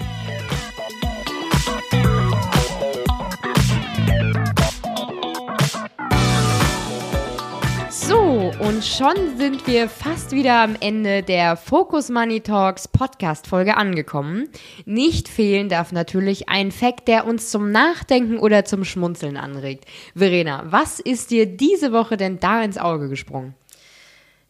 Und 8.60 8.84
schon 8.84 9.38
sind 9.38 9.66
wir 9.68 9.88
fast 9.88 10.32
wieder 10.32 10.62
am 10.62 10.76
Ende 10.80 11.22
der 11.22 11.56
Focus 11.56 12.08
Money 12.08 12.40
Talks 12.40 12.88
Podcast 12.88 13.46
Folge 13.46 13.76
angekommen. 13.76 14.48
Nicht 14.84 15.28
fehlen 15.28 15.68
darf 15.68 15.92
natürlich 15.92 16.48
ein 16.48 16.72
Fact, 16.72 17.06
der 17.06 17.26
uns 17.26 17.50
zum 17.50 17.70
Nachdenken 17.70 18.38
oder 18.38 18.64
zum 18.64 18.84
Schmunzeln 18.84 19.36
anregt. 19.36 19.84
Verena, 20.16 20.64
was 20.66 20.98
ist 20.98 21.30
dir 21.30 21.46
diese 21.46 21.92
Woche 21.92 22.16
denn 22.16 22.40
da 22.40 22.62
ins 22.62 22.78
Auge 22.78 23.08
gesprungen? 23.08 23.54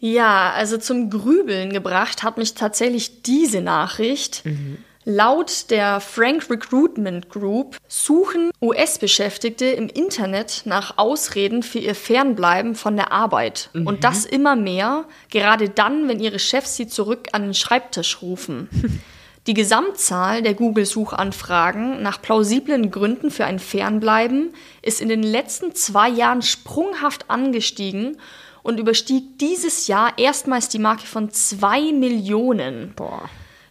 Ja, 0.01 0.53
also 0.53 0.79
zum 0.79 1.11
Grübeln 1.11 1.73
gebracht 1.73 2.23
hat 2.23 2.39
mich 2.39 2.55
tatsächlich 2.55 3.23
diese 3.23 3.61
Nachricht. 3.61 4.45
Mhm. 4.47 4.79
Laut 5.11 5.71
der 5.71 6.01
Frank 6.01 6.51
Recruitment 6.51 7.31
Group 7.31 7.79
suchen 7.89 8.51
US-Beschäftigte 8.61 9.65
im 9.65 9.89
Internet 9.89 10.65
nach 10.67 10.99
Ausreden 10.99 11.63
für 11.63 11.79
ihr 11.79 11.95
Fernbleiben 11.95 12.75
von 12.75 12.95
der 12.95 13.11
Arbeit. 13.11 13.71
Mhm. 13.73 13.87
Und 13.87 14.05
das 14.05 14.27
immer 14.27 14.55
mehr, 14.55 15.07
gerade 15.31 15.71
dann, 15.71 16.09
wenn 16.09 16.21
ihre 16.21 16.39
Chefs 16.39 16.77
sie 16.77 16.89
zurück 16.89 17.29
an 17.33 17.45
den 17.45 17.55
Schreibtisch 17.55 18.21
rufen. 18.21 18.69
Die 19.47 19.55
Gesamtzahl 19.55 20.43
der 20.43 20.53
Google-Suchanfragen 20.53 22.03
nach 22.03 22.21
plausiblen 22.21 22.91
Gründen 22.91 23.31
für 23.31 23.47
ein 23.47 23.61
Fernbleiben 23.61 24.53
ist 24.83 25.01
in 25.01 25.09
den 25.09 25.23
letzten 25.23 25.75
zwei 25.75 26.11
Jahren 26.11 26.43
sprunghaft 26.43 27.31
angestiegen 27.31 28.19
und 28.63 28.79
überstieg 28.79 29.39
dieses 29.39 29.87
Jahr 29.87 30.19
erstmals 30.19 30.69
die 30.69 30.79
Marke 30.79 31.07
von 31.07 31.31
zwei 31.31 31.93
Millionen. 31.93 32.93
Boah. 32.95 33.31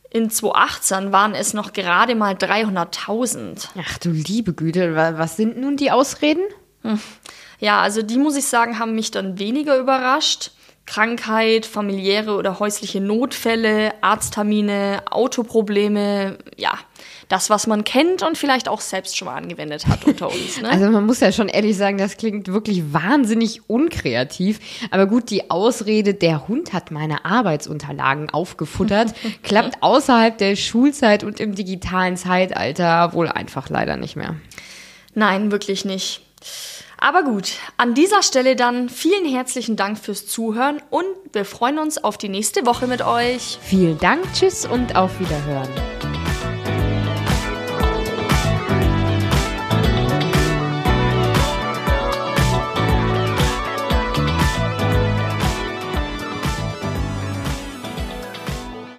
In 0.09 0.29
2018 0.29 1.11
waren 1.11 1.33
es 1.33 1.53
noch 1.53 1.73
gerade 1.73 2.15
mal 2.15 2.33
300.000. 2.33 3.67
Ach 3.77 3.97
du 3.97 4.09
liebe 4.09 4.53
Güte, 4.53 4.95
was 4.95 5.35
sind 5.35 5.57
nun 5.57 5.77
die 5.77 5.91
Ausreden? 5.91 6.43
Hm. 6.83 6.99
Ja, 7.59 7.81
also 7.81 8.01
die 8.01 8.17
muss 8.17 8.37
ich 8.37 8.45
sagen, 8.45 8.79
haben 8.79 8.95
mich 8.95 9.11
dann 9.11 9.39
weniger 9.39 9.77
überrascht. 9.77 10.51
Krankheit, 10.85 11.65
familiäre 11.65 12.35
oder 12.35 12.59
häusliche 12.59 13.01
Notfälle, 13.01 13.93
Arzttermine, 14.01 15.03
Autoprobleme, 15.09 16.37
ja, 16.55 16.79
das, 17.29 17.49
was 17.49 17.67
man 17.67 17.83
kennt 17.83 18.23
und 18.23 18.37
vielleicht 18.37 18.69
auch 18.69 18.81
selbst 18.81 19.17
schon 19.17 19.27
mal 19.27 19.35
angewendet 19.35 19.87
hat 19.87 20.05
unter 20.05 20.27
uns. 20.27 20.61
Ne? 20.61 20.69
Also 20.69 20.89
man 20.89 21.05
muss 21.05 21.19
ja 21.19 21.31
schon 21.31 21.49
ehrlich 21.49 21.77
sagen, 21.77 21.97
das 21.97 22.17
klingt 22.17 22.47
wirklich 22.47 22.91
wahnsinnig 22.91 23.69
unkreativ. 23.69 24.59
Aber 24.91 25.05
gut, 25.05 25.29
die 25.29 25.51
Ausrede, 25.51 26.13
der 26.13 26.47
Hund 26.47 26.73
hat 26.73 26.89
meine 26.89 27.25
Arbeitsunterlagen 27.25 28.29
aufgefuttert, 28.29 29.13
klappt 29.43 29.83
außerhalb 29.83 30.37
der 30.37 30.55
Schulzeit 30.55 31.23
und 31.23 31.39
im 31.39 31.53
digitalen 31.53 32.17
Zeitalter 32.17 33.13
wohl 33.13 33.27
einfach 33.27 33.69
leider 33.69 33.97
nicht 33.97 34.15
mehr. 34.15 34.35
Nein, 35.13 35.51
wirklich 35.51 35.85
nicht. 35.85 36.21
Aber 36.99 37.23
gut, 37.23 37.53
an 37.77 37.93
dieser 37.93 38.23
Stelle 38.23 38.55
dann 38.55 38.89
vielen 38.89 39.25
herzlichen 39.25 39.75
Dank 39.75 39.99
fürs 39.99 40.25
Zuhören 40.25 40.81
und 40.89 41.05
wir 41.31 41.45
freuen 41.45 41.77
uns 41.77 42.03
auf 42.03 42.17
die 42.17 42.29
nächste 42.29 42.65
Woche 42.65 42.87
mit 42.87 43.03
euch. 43.03 43.59
Vielen 43.61 43.99
Dank, 43.99 44.21
tschüss 44.33 44.65
und 44.65 44.95
auf 44.95 45.19
Wiederhören. 45.19 46.26